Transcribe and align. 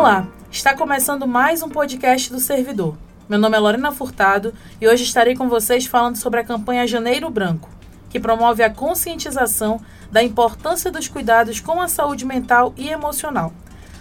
Olá, 0.00 0.26
está 0.50 0.74
começando 0.74 1.28
mais 1.28 1.62
um 1.62 1.68
podcast 1.68 2.32
do 2.32 2.40
Servidor. 2.40 2.96
Meu 3.28 3.38
nome 3.38 3.54
é 3.54 3.60
Lorena 3.60 3.92
Furtado 3.92 4.54
e 4.80 4.88
hoje 4.88 5.04
estarei 5.04 5.36
com 5.36 5.46
vocês 5.46 5.84
falando 5.84 6.16
sobre 6.16 6.40
a 6.40 6.44
campanha 6.44 6.86
Janeiro 6.86 7.28
Branco, 7.28 7.68
que 8.08 8.18
promove 8.18 8.62
a 8.62 8.70
conscientização 8.70 9.78
da 10.10 10.22
importância 10.22 10.90
dos 10.90 11.06
cuidados 11.06 11.60
com 11.60 11.82
a 11.82 11.86
saúde 11.86 12.24
mental 12.24 12.72
e 12.78 12.88
emocional 12.88 13.52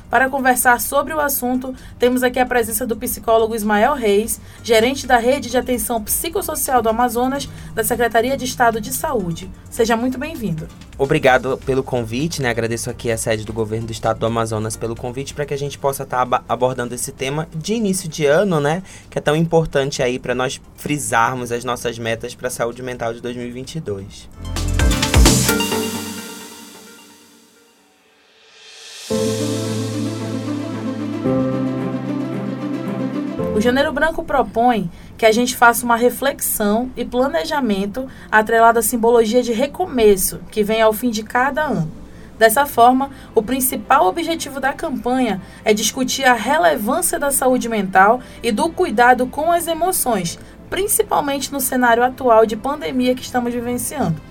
para 0.10 0.30
conversar 0.30 0.82
sobre 0.82 1.14
o 1.14 1.20
assunto, 1.20 1.74
temos 2.00 2.24
aqui 2.24 2.40
a 2.40 2.46
presença 2.46 2.86
do 2.86 2.98
psicólogo 2.98 3.56
Ismael 3.56 3.94
Reis, 3.94 4.42
gerente 4.64 5.06
da 5.06 5.18
Rede 5.18 5.50
de 5.50 5.58
Atenção 5.58 6.04
Psicossocial 6.04 6.82
do 6.82 6.90
Amazonas, 6.90 7.48
da 7.76 7.84
Secretaria 7.84 8.36
de 8.36 8.46
Estado 8.46 8.82
de 8.82 8.92
Saúde. 8.92 9.50
Seja 9.70 9.96
muito 9.96 10.18
bem-vindo. 10.18 10.68
Obrigado 10.98 11.58
pelo 11.66 11.84
convite, 11.84 12.42
né? 12.42 12.50
Agradeço 12.50 12.90
aqui 12.90 13.12
a 13.12 13.18
sede 13.18 13.46
do 13.46 13.54
governo 13.54 13.88
do 13.88 13.94
estado 13.94 14.20
do 14.20 14.26
Amazonas 14.26 14.76
pelo 14.76 14.96
convite 14.96 15.34
para 15.34 15.46
que 15.46 15.54
a 15.54 15.58
gente 15.58 15.78
possa 15.78 16.04
estar 16.04 16.26
tá 16.26 16.44
abordando 16.50 16.94
esse 16.94 17.12
tema 17.12 17.48
de 17.56 17.76
início 17.76 18.10
de 18.10 18.26
ano, 18.26 18.60
né? 18.60 18.84
Que 19.10 19.18
é 19.18 19.22
tão 19.22 19.36
importante 19.36 20.04
aí 20.04 20.20
para 20.20 20.36
nós 20.36 20.60
frisarmos 20.76 21.52
as 21.52 21.64
nossas 21.64 21.98
metas 21.98 22.36
para 22.36 22.48
a 22.48 22.52
saúde 22.52 22.84
mental 22.84 23.14
de 23.14 23.22
2022. 23.22 24.28
O 33.60 33.62
Janeiro 33.62 33.92
Branco 33.92 34.24
propõe 34.24 34.90
que 35.18 35.26
a 35.26 35.34
gente 35.34 35.54
faça 35.54 35.84
uma 35.84 35.98
reflexão 35.98 36.90
e 36.96 37.04
planejamento 37.04 38.08
atrelado 38.32 38.80
à 38.80 38.82
simbologia 38.82 39.44
de 39.44 39.52
recomeço 39.52 40.40
que 40.50 40.64
vem 40.64 40.82
ao 40.82 40.94
fim 40.94 41.10
de 41.10 41.24
cada 41.24 41.64
ano. 41.64 41.92
Dessa 42.38 42.66
forma, 42.66 43.10
o 43.36 43.44
principal 43.44 44.08
objetivo 44.08 44.62
da 44.62 44.72
campanha 44.72 45.42
é 45.66 45.74
discutir 45.74 46.24
a 46.24 46.36
relevância 46.36 47.20
da 47.20 47.32
saúde 47.32 47.68
mental 47.68 48.22
e 48.42 48.50
do 48.50 48.70
cuidado 48.70 49.28
com 49.28 49.52
as 49.52 49.68
emoções, 49.68 50.40
principalmente 50.70 51.52
no 51.52 51.60
cenário 51.60 52.02
atual 52.02 52.46
de 52.46 52.56
pandemia 52.56 53.14
que 53.14 53.24
estamos 53.24 53.54
vivenciando. 53.54 54.22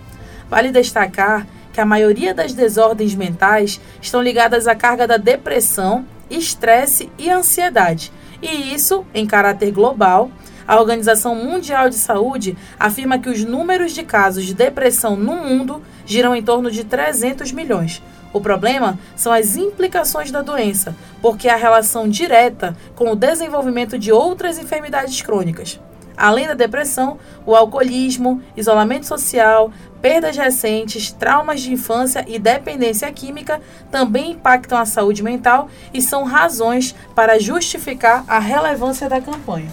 Vale 0.48 0.72
destacar 0.72 1.46
que 1.70 1.82
a 1.82 1.84
maioria 1.84 2.32
das 2.32 2.54
desordens 2.54 3.14
mentais 3.14 3.78
estão 4.00 4.22
ligadas 4.22 4.66
à 4.66 4.74
carga 4.74 5.06
da 5.06 5.18
depressão, 5.18 6.06
estresse 6.30 7.12
e 7.18 7.28
ansiedade, 7.28 8.10
e 8.42 8.74
isso, 8.74 9.04
em 9.12 9.26
caráter 9.26 9.72
global, 9.72 10.30
a 10.66 10.78
Organização 10.78 11.34
Mundial 11.34 11.88
de 11.88 11.96
Saúde 11.96 12.56
afirma 12.78 13.18
que 13.18 13.30
os 13.30 13.42
números 13.44 13.92
de 13.92 14.02
casos 14.02 14.44
de 14.44 14.54
depressão 14.54 15.16
no 15.16 15.36
mundo 15.36 15.82
giram 16.04 16.36
em 16.36 16.42
torno 16.42 16.70
de 16.70 16.84
300 16.84 17.52
milhões. 17.52 18.02
O 18.32 18.40
problema 18.40 18.98
são 19.16 19.32
as 19.32 19.56
implicações 19.56 20.30
da 20.30 20.42
doença, 20.42 20.94
porque 21.22 21.48
há 21.48 21.56
relação 21.56 22.06
direta 22.06 22.76
com 22.94 23.10
o 23.10 23.16
desenvolvimento 23.16 23.98
de 23.98 24.12
outras 24.12 24.58
enfermidades 24.58 25.22
crônicas. 25.22 25.80
Além 26.18 26.46
da 26.46 26.54
depressão, 26.54 27.18
o 27.46 27.54
alcoolismo, 27.54 28.42
isolamento 28.56 29.06
social, 29.06 29.70
perdas 30.02 30.36
recentes, 30.36 31.12
traumas 31.12 31.60
de 31.60 31.72
infância 31.72 32.24
e 32.26 32.38
dependência 32.38 33.10
química 33.12 33.60
também 33.90 34.32
impactam 34.32 34.78
a 34.78 34.84
saúde 34.84 35.22
mental 35.22 35.68
e 35.94 36.02
são 36.02 36.24
razões 36.24 36.94
para 37.14 37.38
justificar 37.38 38.24
a 38.26 38.38
relevância 38.38 39.08
da 39.08 39.20
campanha. 39.20 39.68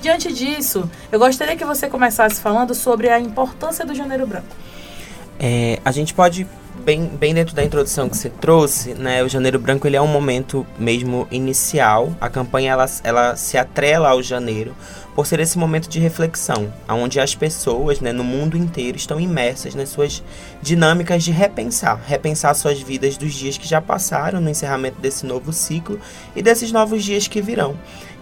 Diante 0.00 0.32
disso, 0.32 0.88
eu 1.10 1.18
gostaria 1.18 1.56
que 1.56 1.64
você 1.64 1.88
começasse 1.88 2.40
falando 2.40 2.74
sobre 2.74 3.08
a 3.08 3.18
importância 3.18 3.84
do 3.84 3.94
Janeiro 3.94 4.26
Branco. 4.26 4.46
É, 5.40 5.80
a 5.84 5.90
gente 5.90 6.14
pode 6.14 6.46
bem, 6.84 7.04
bem 7.06 7.34
dentro 7.34 7.54
da 7.54 7.64
introdução 7.64 8.08
que 8.08 8.16
você 8.16 8.30
trouxe, 8.30 8.94
né, 8.94 9.22
o 9.22 9.28
Janeiro 9.28 9.58
Branco 9.58 9.86
ele 9.86 9.96
é 9.96 10.00
um 10.00 10.06
momento 10.06 10.66
mesmo 10.78 11.28
inicial. 11.30 12.12
A 12.20 12.30
campanha 12.30 12.72
ela, 12.72 12.86
ela 13.04 13.36
se 13.36 13.58
atrela 13.58 14.10
ao 14.10 14.22
janeiro 14.22 14.74
por 15.18 15.26
ser 15.26 15.40
esse 15.40 15.58
momento 15.58 15.88
de 15.88 15.98
reflexão, 15.98 16.72
onde 16.88 17.18
as 17.18 17.34
pessoas 17.34 17.98
né, 17.98 18.12
no 18.12 18.22
mundo 18.22 18.56
inteiro 18.56 18.96
estão 18.96 19.18
imersas 19.18 19.74
nas 19.74 19.88
suas 19.88 20.22
dinâmicas 20.62 21.24
de 21.24 21.32
repensar, 21.32 22.00
repensar 22.06 22.54
suas 22.54 22.80
vidas 22.80 23.16
dos 23.16 23.34
dias 23.34 23.58
que 23.58 23.66
já 23.66 23.80
passaram 23.80 24.40
no 24.40 24.48
encerramento 24.48 25.00
desse 25.00 25.26
novo 25.26 25.52
ciclo 25.52 25.98
e 26.36 26.40
desses 26.40 26.70
novos 26.70 27.02
dias 27.02 27.26
que 27.26 27.42
virão. 27.42 27.74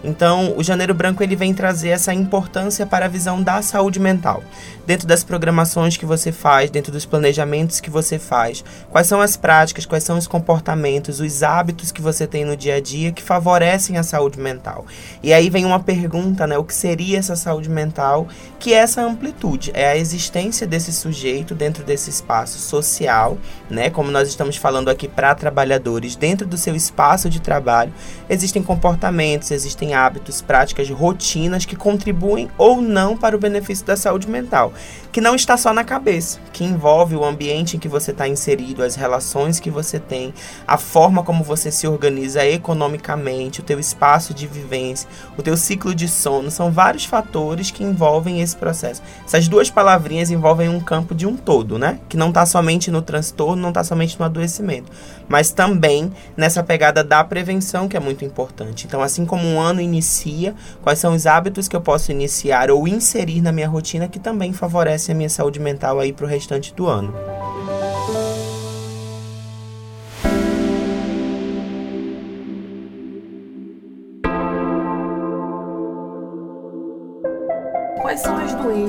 Então, 0.03 0.53
o 0.55 0.63
Janeiro 0.63 0.93
Branco 0.93 1.23
ele 1.23 1.35
vem 1.35 1.53
trazer 1.53 1.89
essa 1.89 2.13
importância 2.13 2.85
para 2.85 3.05
a 3.05 3.09
visão 3.09 3.41
da 3.41 3.61
saúde 3.61 3.99
mental. 3.99 4.43
Dentro 4.85 5.07
das 5.07 5.23
programações 5.23 5.97
que 5.97 6.05
você 6.05 6.31
faz, 6.31 6.69
dentro 6.69 6.91
dos 6.91 7.05
planejamentos 7.05 7.79
que 7.79 7.89
você 7.89 8.19
faz, 8.19 8.63
quais 8.89 9.07
são 9.07 9.19
as 9.19 9.35
práticas, 9.35 9.85
quais 9.85 10.03
são 10.03 10.17
os 10.17 10.27
comportamentos, 10.27 11.19
os 11.19 11.41
hábitos 11.41 11.91
que 11.91 12.01
você 12.01 12.27
tem 12.27 12.45
no 12.45 12.55
dia 12.55 12.75
a 12.75 12.79
dia 12.79 13.11
que 13.11 13.23
favorecem 13.23 13.97
a 13.97 14.03
saúde 14.03 14.39
mental. 14.39 14.85
E 15.23 15.33
aí 15.33 15.49
vem 15.49 15.65
uma 15.65 15.79
pergunta, 15.79 16.45
né? 16.45 16.57
O 16.57 16.63
que 16.63 16.75
seria 16.87 17.19
essa 17.19 17.35
saúde 17.35 17.69
mental? 17.69 18.29
Que 18.57 18.73
é 18.73 18.77
essa 18.77 19.01
amplitude, 19.01 19.71
é 19.73 19.89
a 19.89 19.97
existência 19.97 20.65
desse 20.65 20.93
sujeito 20.93 21.53
dentro 21.53 21.83
desse 21.83 22.09
espaço 22.09 22.59
social, 22.59 23.37
né? 23.69 23.89
Como 23.89 24.09
nós 24.09 24.29
estamos 24.29 24.55
falando 24.55 24.89
aqui 24.89 25.05
para 25.05 25.35
trabalhadores, 25.35 26.15
dentro 26.15 26.47
do 26.47 26.57
seu 26.57 26.73
espaço 26.75 27.29
de 27.29 27.41
trabalho, 27.41 27.93
existem 28.29 28.63
comportamentos, 28.63 29.51
existem 29.51 29.93
hábitos, 29.93 30.41
práticas, 30.41 30.89
rotinas 30.89 31.65
que 31.65 31.75
contribuem 31.75 32.49
ou 32.57 32.81
não 32.81 33.17
para 33.17 33.35
o 33.35 33.39
benefício 33.39 33.85
da 33.85 33.97
saúde 33.97 34.29
mental, 34.29 34.71
que 35.11 35.19
não 35.19 35.35
está 35.35 35.57
só 35.57 35.73
na 35.73 35.83
cabeça, 35.83 36.39
que 36.53 36.63
envolve 36.63 37.17
o 37.17 37.25
ambiente 37.25 37.75
em 37.75 37.79
que 37.79 37.89
você 37.89 38.11
está 38.11 38.29
inserido, 38.29 38.81
as 38.81 38.95
relações 38.95 39.59
que 39.59 39.69
você 39.69 39.99
tem, 39.99 40.33
a 40.65 40.77
forma 40.77 41.21
como 41.21 41.43
você 41.43 41.69
se 41.69 41.85
organiza 41.85 42.45
economicamente, 42.45 43.59
o 43.59 43.63
teu 43.63 43.77
espaço 43.77 44.33
de 44.33 44.47
vivência, 44.47 45.09
o 45.37 45.43
teu 45.43 45.57
ciclo 45.57 45.93
de 45.93 46.07
sono, 46.07 46.49
são 46.49 46.66
vários 46.71 47.05
fatores 47.05 47.71
que 47.71 47.83
envolvem 47.83 48.41
esse 48.41 48.55
processo. 48.55 49.01
Essas 49.25 49.47
duas 49.47 49.69
palavrinhas 49.69 50.31
envolvem 50.31 50.69
um 50.69 50.79
campo 50.79 51.13
de 51.13 51.25
um 51.25 51.35
todo, 51.35 51.77
né? 51.77 51.99
Que 52.09 52.17
não 52.17 52.29
está 52.29 52.45
somente 52.45 52.91
no 52.91 53.01
transtorno, 53.01 53.61
não 53.61 53.69
está 53.69 53.83
somente 53.83 54.19
no 54.19 54.25
adoecimento, 54.25 54.91
mas 55.27 55.51
também 55.51 56.11
nessa 56.35 56.63
pegada 56.63 57.03
da 57.03 57.23
prevenção 57.23 57.87
que 57.87 57.97
é 57.97 57.99
muito 57.99 58.23
importante. 58.25 58.85
Então, 58.85 59.01
assim 59.01 59.25
como 59.25 59.47
um 59.47 59.59
ano 59.59 59.81
inicia, 59.81 60.55
quais 60.81 60.99
são 60.99 61.13
os 61.13 61.25
hábitos 61.25 61.67
que 61.67 61.75
eu 61.75 61.81
posso 61.81 62.11
iniciar 62.11 62.71
ou 62.71 62.87
inserir 62.87 63.41
na 63.41 63.51
minha 63.51 63.67
rotina 63.67 64.07
que 64.07 64.19
também 64.19 64.53
favorecem 64.53 65.13
a 65.13 65.17
minha 65.17 65.29
saúde 65.29 65.59
mental 65.59 65.99
aí 65.99 66.11
para 66.11 66.25
o 66.25 66.29
restante 66.29 66.73
do 66.73 66.87
ano. 66.87 67.13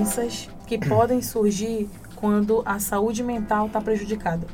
Doenças 0.08 0.48
que 0.66 0.78
podem 0.78 1.20
surgir 1.20 1.88
quando 2.16 2.62
a 2.64 2.78
saúde 2.78 3.22
mental 3.22 3.66
está 3.66 3.80
prejudicada? 3.80 4.46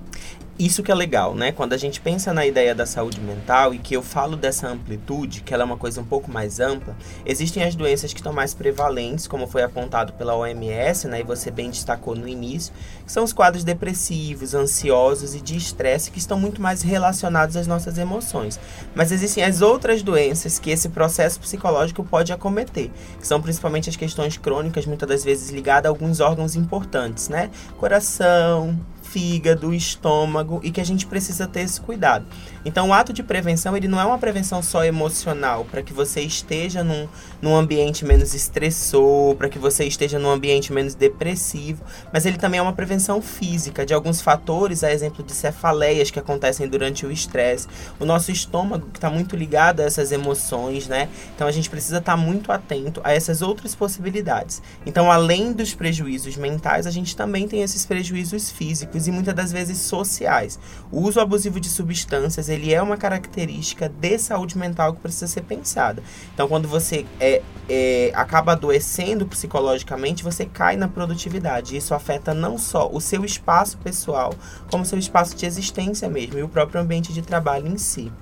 Isso 0.59 0.82
que 0.82 0.92
é 0.92 0.94
legal, 0.94 1.34
né? 1.34 1.50
Quando 1.50 1.72
a 1.72 1.76
gente 1.76 2.00
pensa 2.00 2.32
na 2.32 2.47
ideia 2.47 2.75
da 2.75 2.87
saúde 2.87 3.20
mental 3.20 3.75
e 3.75 3.78
que 3.78 3.97
eu 3.97 4.03
falo 4.03 4.37
dessa 4.37 4.69
amplitude, 4.69 5.41
que 5.41 5.53
ela 5.53 5.65
é 5.65 5.66
uma 5.66 5.76
coisa 5.76 6.00
um 6.00 6.04
pouco 6.04 6.31
mais 6.31 6.60
ampla, 6.60 6.97
existem 7.26 7.65
as 7.65 7.75
doenças 7.75 8.12
que 8.12 8.20
estão 8.20 8.32
mais 8.32 8.54
prevalentes, 8.54 9.26
como 9.26 9.48
foi 9.48 9.62
apontado 9.62 10.12
pela 10.12 10.37
OMS, 10.37 11.09
né? 11.09 11.20
E 11.20 11.22
você 11.25 11.50
bem 11.50 11.70
destacou 11.70 12.14
no 12.14 12.28
início, 12.28 12.72
que 13.04 13.10
são 13.10 13.25
os 13.25 13.32
quadros 13.32 13.64
depressivos, 13.64 14.54
ansiosos 14.54 15.34
e 15.34 15.41
de 15.41 15.56
estresse 15.56 16.10
que 16.10 16.19
estão 16.19 16.38
muito 16.38 16.62
mais 16.62 16.82
relacionados 16.82 17.56
às 17.56 17.66
nossas 17.66 17.98
emoções. 17.98 18.60
Mas 18.94 19.10
existem 19.10 19.43
as 19.43 19.60
outras 19.60 20.03
doenças 20.03 20.60
que 20.60 20.70
esse 20.70 20.88
processo 20.88 21.41
psicológico 21.41 22.04
pode 22.04 22.32
acometer, 22.32 22.91
que 23.19 23.26
são 23.26 23.43
principalmente 23.43 23.91
as 23.91 23.97
questões 23.97 24.37
crônicas, 24.37 24.87
muitas 24.87 25.09
das 25.09 25.25
vezes 25.25 25.50
ligadas 25.50 25.87
a 25.87 25.88
alguns 25.88 26.20
órgãos 26.20 26.54
importantes, 26.54 27.28
né? 27.28 27.50
Coração, 27.76 28.78
fígado, 29.14 29.72
estômago 29.72 30.60
e 30.64 30.72
que 30.72 30.80
a 30.80 30.84
gente 30.84 31.06
precisa 31.06 31.47
ter 31.47 31.60
esse 31.60 31.80
cuidado. 31.80 32.26
Então, 32.64 32.88
o 32.88 32.93
ato 32.93 33.12
de 33.12 33.22
prevenção, 33.22 33.76
ele 33.76 33.87
não 33.87 34.00
é 34.00 34.05
uma 34.05 34.19
prevenção 34.19 34.61
só 34.61 34.84
emocional, 34.84 35.64
para 35.70 35.84
que 35.84 35.93
você 35.93 36.20
esteja 36.20 36.82
num, 36.82 37.06
num 37.40 37.55
ambiente 37.55 38.05
menos 38.05 38.34
estressor, 38.34 39.37
para 39.37 39.49
que 39.49 39.56
você 39.56 39.84
esteja 39.84 40.19
num 40.19 40.28
ambiente 40.28 40.72
menos 40.72 40.96
depressivo, 40.96 41.84
mas 42.12 42.26
ele 42.26 42.37
também 42.37 42.58
é 42.58 42.62
uma 42.62 42.72
prevenção 42.72 43.22
física 43.22 43.87
de 43.87 43.94
alguns 43.94 44.20
fatores, 44.20 44.82
a 44.82 44.93
exemplo 44.93 45.22
de 45.22 45.32
cefaleias 45.32 46.10
que 46.10 46.19
acontecem 46.19 46.67
durante 46.67 47.06
o 47.06 47.12
estresse, 47.12 47.69
o 48.00 48.05
nosso 48.05 48.32
estômago 48.32 48.88
que 48.90 48.99
está 48.99 49.08
muito 49.08 49.37
ligado 49.37 49.78
a 49.78 49.84
essas 49.84 50.10
emoções, 50.10 50.88
né? 50.88 51.08
Então, 51.37 51.46
a 51.46 51.52
gente 51.52 51.70
precisa 51.70 51.99
estar 51.99 52.17
tá 52.17 52.17
muito 52.17 52.50
atento 52.50 53.00
a 53.05 53.12
essas 53.12 53.43
outras 53.43 53.76
possibilidades. 53.76 54.60
Então, 54.84 55.12
além 55.12 55.52
dos 55.52 55.72
prejuízos 55.72 56.37
mentais, 56.37 56.84
a 56.84 56.90
gente 56.90 57.14
também 57.14 57.46
tem 57.46 57.62
esses 57.62 57.87
prejuízos 57.87 58.50
físicos 58.50 59.04
e 59.06 59.12
muitas 59.12 59.35
das 59.35 59.53
vezes 59.53 59.79
sociais. 59.79 60.59
O 60.91 61.01
uso 61.01 61.21
abusivo 61.21 61.61
de 61.61 61.69
substâncias, 61.69 62.49
ele 62.49 62.73
é 62.73 62.83
uma 62.83 62.97
característica 62.97 63.89
de 63.89 64.19
saúde 64.19 64.56
mental 64.59 64.95
que 64.95 65.01
precisa 65.01 65.27
ser 65.27 65.43
pensada. 65.43 66.03
Então, 66.33 66.49
quando 66.49 66.69
você 66.69 67.06
é, 67.21 67.43
é, 67.69 68.12
acaba 68.15 68.53
adoecendo 68.53 69.27
psicologicamente, 69.27 70.23
você 70.23 70.45
cai 70.45 70.77
na 70.77 70.89
produtividade. 70.89 71.77
Isso 71.77 71.95
afeta 71.95 72.35
não 72.35 72.59
só 72.59 72.91
o 72.93 73.01
seu 73.01 73.25
espaço 73.25 73.79
pessoal, 73.79 74.35
como 74.71 74.83
o 74.83 74.87
seu 74.87 74.99
espaço 74.99 75.37
de 75.37 75.47
existência 75.47 76.09
mesmo 76.09 76.39
e 76.39 76.43
o 76.43 76.49
próprio 76.49 76.81
ambiente 76.81 77.12
de 77.12 77.23
trabalho 77.23 77.67
em 77.67 77.79
si. 77.79 78.12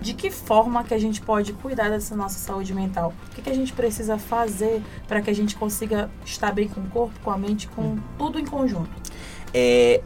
de 0.00 0.14
que 0.14 0.30
forma 0.30 0.82
que 0.82 0.94
a 0.94 0.98
gente 0.98 1.20
pode 1.20 1.52
cuidar 1.52 1.90
dessa 1.90 2.16
nossa 2.16 2.38
saúde 2.38 2.72
mental? 2.72 3.12
O 3.30 3.34
que, 3.34 3.42
que 3.42 3.50
a 3.50 3.54
gente 3.54 3.72
precisa 3.72 4.16
fazer 4.16 4.82
para 5.06 5.20
que 5.20 5.28
a 5.28 5.34
gente 5.34 5.54
consiga 5.56 6.10
estar 6.24 6.52
bem 6.52 6.68
com 6.68 6.80
o 6.80 6.86
corpo, 6.86 7.20
com 7.22 7.30
a 7.30 7.36
mente, 7.36 7.68
com 7.68 7.82
hum. 7.82 7.98
tudo 8.16 8.38
em 8.38 8.46
conjunto? 8.46 8.90
É, 9.52 10.00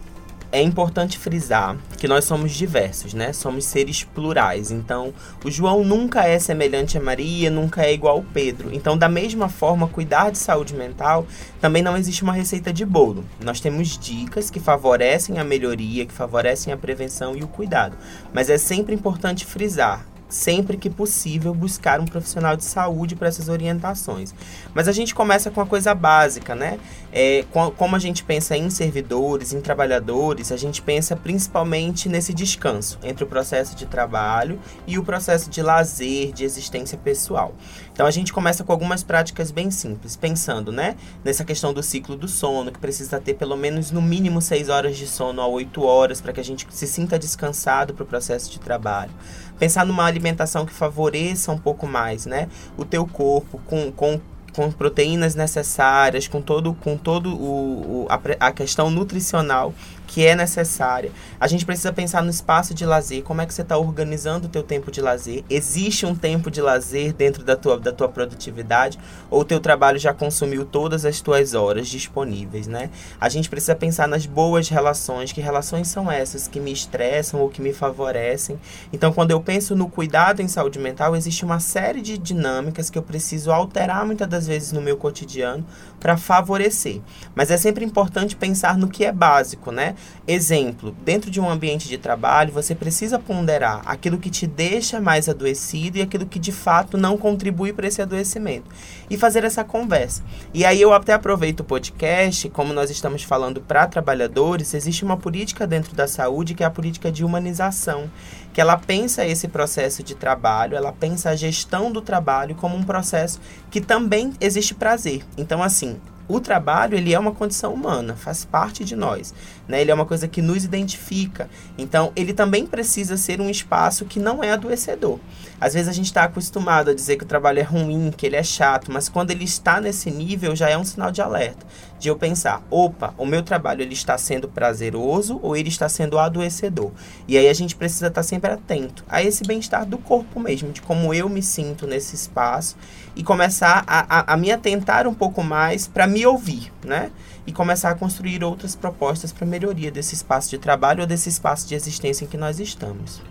é 0.55 0.63
importante 0.63 1.19
frisar 1.19 1.77
que 1.99 2.07
nós 2.07 2.27
somos 2.27 2.53
diversos, 2.53 3.13
né? 3.13 3.33
Somos 3.33 3.65
seres 3.65 4.05
plurais. 4.05 4.71
Então, 4.71 5.13
o 5.45 5.51
João 5.51 5.83
nunca 5.83 6.29
é 6.29 6.39
semelhante 6.39 6.97
a 6.97 7.01
Maria, 7.01 7.51
nunca 7.51 7.83
é 7.83 7.93
igual 7.93 8.19
ao 8.19 8.23
Pedro. 8.23 8.71
Então, 8.73 8.97
da 8.97 9.09
mesma 9.09 9.49
forma, 9.49 9.89
cuidar 9.89 10.31
de 10.31 10.39
saúde 10.39 10.73
mental 10.73 11.27
também 11.61 11.83
não 11.83 11.97
existe 11.97 12.23
uma 12.23 12.33
receita 12.33 12.73
de 12.73 12.87
bolo. 12.87 13.25
Nós 13.43 13.59
temos 13.59 13.99
dicas 13.99 14.49
que 14.49 14.61
favorecem 14.61 15.41
a 15.41 15.45
melhoria, 15.45 16.07
que 16.07 16.13
favorecem 16.13 16.73
a 16.73 16.77
prevenção 16.77 17.35
e 17.35 17.43
o 17.43 17.49
cuidado. 17.49 17.97
Mas 18.33 18.49
é 18.49 18.57
sempre 18.57 18.95
importante 18.95 19.45
frisar 19.45 20.07
sempre 20.29 20.77
que 20.77 20.91
possível, 20.91 21.55
buscar 21.55 22.01
um 22.01 22.05
profissional 22.05 22.57
de 22.57 22.65
saúde 22.65 23.15
para 23.15 23.29
essas 23.29 23.49
orientações. 23.49 24.35
Mas 24.75 24.89
a 24.89 24.93
gente 24.93 25.15
começa 25.15 25.51
com 25.51 25.61
a 25.61 25.67
coisa 25.67 25.95
básica, 25.95 26.55
né? 26.55 26.79
É, 27.13 27.45
como 27.77 27.95
a 27.95 27.99
gente 27.99 28.25
pensa 28.25 28.57
em 28.57 28.69
servidores, 28.71 29.53
em 29.53 29.61
trabalhadores, 29.61 30.51
a 30.51 30.57
gente 30.57 30.83
pensa 30.83 31.15
principalmente 31.15 32.09
nesse 32.09 32.35
descanso 32.35 32.99
entre 33.03 33.23
o 33.23 33.27
processo 33.27 33.77
de 33.77 33.87
trabalho 33.87 34.59
e 34.87 34.99
o 34.99 35.05
processo 35.05 35.49
de 35.49 35.63
lazer, 35.63 36.33
de 36.33 36.45
existência 36.45 36.99
pessoal. 36.99 37.55
Então 37.93 38.07
a 38.07 38.11
gente 38.11 38.33
começa 38.33 38.65
com 38.65 38.73
algumas 38.73 39.05
práticas 39.05 39.53
bem 39.53 39.71
simples, 39.71 40.17
pensando, 40.17 40.73
né, 40.73 40.97
nessa 41.23 41.45
questão 41.45 41.73
do 41.73 41.83
ciclo 41.83 42.17
do 42.17 42.27
sono, 42.27 42.73
que 42.73 42.79
precisa 42.81 43.21
ter 43.21 43.35
pelo 43.35 43.57
menos 43.57 43.93
no 43.93 44.03
mínimo 44.03 44.43
6 44.43 44.69
horas 44.69 44.97
de 44.97 45.07
sono 45.07 45.41
a 45.41 45.47
8 45.47 45.83
horas 45.85 46.21
para 46.21 46.33
que 46.33 46.41
a 46.41 46.45
gente 46.45 46.67
se 46.71 46.89
sinta 46.89 47.17
descansado 47.17 47.95
para 47.95 48.03
o 48.03 48.07
processo 48.07 48.51
de 48.51 48.59
trabalho 48.59 49.13
pensar 49.59 49.85
numa 49.87 50.05
alimentação 50.05 50.67
que 50.67 50.73
favoreça 50.73 51.53
um 51.53 51.59
pouco 51.59 51.87
mais, 51.87 52.27
né? 52.27 52.49
O 52.77 52.85
teu 52.85 53.07
corpo 53.07 53.61
com, 53.67 53.91
com 53.93 54.21
com 54.55 54.71
proteínas 54.71 55.35
necessárias, 55.35 56.29
com 56.29 56.41
todo, 56.41 56.75
com 56.75 56.97
todo 56.97 57.35
o, 57.35 58.05
o 58.05 58.07
a, 58.09 58.47
a, 58.47 58.53
questão 58.53 58.89
nutricional 58.89 59.75
que 60.15 60.25
é 60.25 60.37
necessária. 60.37 61.11
A 61.41 61.49
gente 61.49 61.67
precisa 61.67 61.93
pensar 61.93 62.23
no 62.23 62.31
espaço 62.31 62.73
de 62.73 62.87
lazer, 62.87 63.25
como 63.25 63.41
é 63.41 63.47
que 63.47 63.53
você 63.53 63.63
está 63.63 63.77
organizando 63.77 64.47
o 64.47 64.49
teu 64.49 64.63
tempo 64.63 64.93
de 64.93 65.01
lazer. 65.01 65.43
Existe 65.51 66.07
um 66.07 66.15
tempo 66.15 66.53
de 66.53 66.61
lazer 66.61 67.13
dentro 67.13 67.43
da 67.43 67.57
tua, 67.57 67.81
da 67.81 67.91
tua 67.91 68.09
produtividade 68.09 68.97
ou 69.29 69.41
o 69.41 69.45
teu 69.45 69.59
trabalho 69.59 69.99
já 69.99 70.15
consumiu 70.15 70.65
todas 70.65 71.05
as 71.05 71.21
tuas 71.21 71.53
horas 71.53 71.89
disponíveis, 71.89 72.69
né? 72.69 72.91
A 73.21 73.29
gente 73.29 73.51
precisa 73.51 73.75
pensar 73.75 74.07
nas 74.07 74.25
boas 74.25 74.69
relações, 74.69 75.33
que 75.33 75.41
relações 75.41 75.89
são 75.89 76.09
essas 76.09 76.47
que 76.47 76.61
me 76.61 76.73
estressam 76.73 77.41
ou 77.41 77.49
que 77.49 77.61
me 77.61 77.73
favorecem. 77.73 78.57
Então, 78.93 79.13
quando 79.13 79.33
eu 79.33 79.41
penso 79.41 79.75
no 79.75 79.89
cuidado 79.89 80.43
em 80.43 80.47
saúde 80.47 80.79
mental, 80.79 81.17
existe 81.17 81.45
uma 81.45 81.59
série 81.59 82.01
de 82.01 82.17
dinâmicas 82.17 82.89
que 82.89 82.97
eu 82.97 83.03
preciso 83.03 83.51
alterar 83.51 84.07
muitas 84.07 84.29
das 84.29 84.47
vezes 84.47 84.71
no 84.71 84.81
meu 84.81 84.97
cotidiano 84.97 85.67
para 85.99 86.17
favorecer. 86.17 87.01
Mas 87.35 87.51
é 87.51 87.57
sempre 87.57 87.85
importante 87.85 88.37
pensar 88.37 88.79
no 88.79 88.87
que 88.87 89.05
é 89.05 89.11
básico, 89.11 89.73
né? 89.73 89.97
Exemplo, 90.27 90.97
dentro 91.05 91.31
de 91.31 91.39
um 91.39 91.51
ambiente 91.51 91.87
de 91.87 91.99
trabalho, 91.99 92.51
você 92.51 92.75
precisa 92.75 93.19
ponderar 93.19 93.83
aquilo 93.85 94.17
que 94.17 94.31
te 94.31 94.47
deixa 94.47 94.99
mais 94.99 95.29
adoecido 95.29 95.99
e 95.99 96.03
aquilo 96.03 96.25
que 96.25 96.39
de 96.39 96.51
fato 96.51 96.97
não 96.97 97.19
contribui 97.19 97.75
para 97.75 97.87
esse 97.87 98.01
adoecimento. 98.01 98.71
E 99.11 99.19
fazer 99.19 99.45
essa 99.45 99.63
conversa. 99.63 100.23
E 100.55 100.65
aí 100.65 100.81
eu 100.81 100.95
até 100.95 101.13
aproveito 101.13 101.61
o 101.61 101.65
podcast, 101.65 102.49
como 102.49 102.73
nós 102.73 102.89
estamos 102.91 103.23
falando 103.23 103.61
para 103.61 103.87
trabalhadores, 103.87 104.73
existe 104.73 105.05
uma 105.05 105.19
política 105.19 105.67
dentro 105.67 105.95
da 105.95 106.09
saúde 106.09 106.55
que 106.55 106.63
é 106.63 106.67
a 106.67 106.71
política 106.71 107.13
de 107.13 107.23
humanização, 107.23 108.11
que 108.55 108.63
ela 108.63 108.79
pensa 108.79 109.27
esse 109.27 109.47
processo 109.47 110.03
de 110.03 110.15
trabalho, 110.15 110.75
ela 110.75 110.93
pensa 110.93 111.31
a 111.31 111.37
gestão 111.37 111.93
do 111.93 112.01
trabalho 112.01 112.55
como 112.55 112.75
um 112.75 112.83
processo 112.83 113.39
que 113.71 113.81
também 113.81 114.33
existe 114.41 114.75
prazer. 114.75 115.23
Então 115.37 115.63
assim, 115.63 116.01
o 116.27 116.41
trabalho 116.41 116.97
ele 116.97 117.13
é 117.13 117.19
uma 117.19 117.33
condição 117.33 117.73
humana, 117.75 118.17
faz 118.17 118.45
parte 118.45 118.85
de 118.85 118.97
nós, 118.97 119.35
né? 119.69 119.81
Ele 119.81 119.91
é 119.91 119.95
uma 119.95 120.07
coisa 120.07 120.27
que 120.27 120.41
nos 120.41 120.65
identifica. 120.65 121.49
Então, 121.77 122.13
ele 122.17 122.33
também 122.33 122.67
precisa 122.67 123.17
ser 123.17 123.41
um 123.41 123.51
espaço 123.51 124.05
que 124.05 124.19
não 124.19 124.43
é 124.43 124.53
adoecedor. 124.53 125.19
Às 125.61 125.75
vezes 125.75 125.89
a 125.89 125.93
gente 125.93 126.07
está 126.07 126.25
acostumado 126.25 126.91
a 126.91 126.95
dizer 126.95 127.17
que 127.17 127.25
o 127.25 127.29
trabalho 127.29 127.59
é 127.59 127.63
ruim, 127.63 128.13
que 128.17 128.27
ele 128.27 128.37
é 128.37 128.43
chato, 128.43 128.91
mas 128.91 129.09
quando 129.09 129.31
ele 129.31 129.45
está 129.45 129.81
nesse 129.81 130.11
nível 130.11 130.57
já 130.57 130.69
é 130.69 130.77
um 130.77 130.85
sinal 130.85 131.11
de 131.11 131.23
alerta, 131.23 131.67
de 132.05 132.11
eu 132.11 132.17
pensar, 132.17 132.63
opa, 132.71 133.15
o 133.17 133.25
meu 133.25 133.43
trabalho 133.43 133.81
ele 133.81 133.95
está 133.95 134.19
sendo 134.19 134.47
prazeroso 134.47 135.41
ou 135.43 135.57
ele 135.57 135.71
está 135.71 135.89
sendo 135.89 136.19
adoecedor. 136.19 136.93
E 137.27 137.39
aí 137.39 137.49
a 137.49 137.55
gente 137.55 137.75
precisa 137.75 138.09
estar 138.09 138.23
sempre 138.23 138.51
atento 138.51 139.03
a 139.09 139.23
esse 139.23 139.43
bem-estar 139.43 139.87
do 139.87 139.97
corpo 139.97 140.39
mesmo, 140.39 140.71
de 140.71 140.83
como 140.83 141.15
eu 141.15 141.31
me 141.31 141.43
sinto 141.43 141.87
nesse 141.87 142.15
espaço 142.15 142.77
e 143.17 143.25
começar 143.25 143.85
a, 143.87 144.19
a, 144.19 144.35
a 144.35 144.37
me 144.37 144.53
atentar 144.53 145.07
um 145.07 145.15
pouco 145.15 145.43
mais 145.43 145.87
para 145.87 146.07
me 146.07 146.27
ouvir, 146.27 146.71
né? 146.85 147.11
E 147.47 147.53
começar 147.53 147.89
a 147.89 147.95
construir 147.95 148.45
outras 148.45 148.77
propostas 148.77 149.33
para 149.33 149.47
melhoria 149.47 149.91
desse 149.91 150.15
espaço 150.15 150.51
de 150.51 150.59
trabalho 150.59 151.01
ou 151.01 151.07
desse 151.07 151.31
espaço 151.31 151.67
de 151.67 151.75
existência 151.75 152.27
em 152.27 152.29
que 152.29 152.37
nós 152.37 152.61
estamos. 152.61 153.23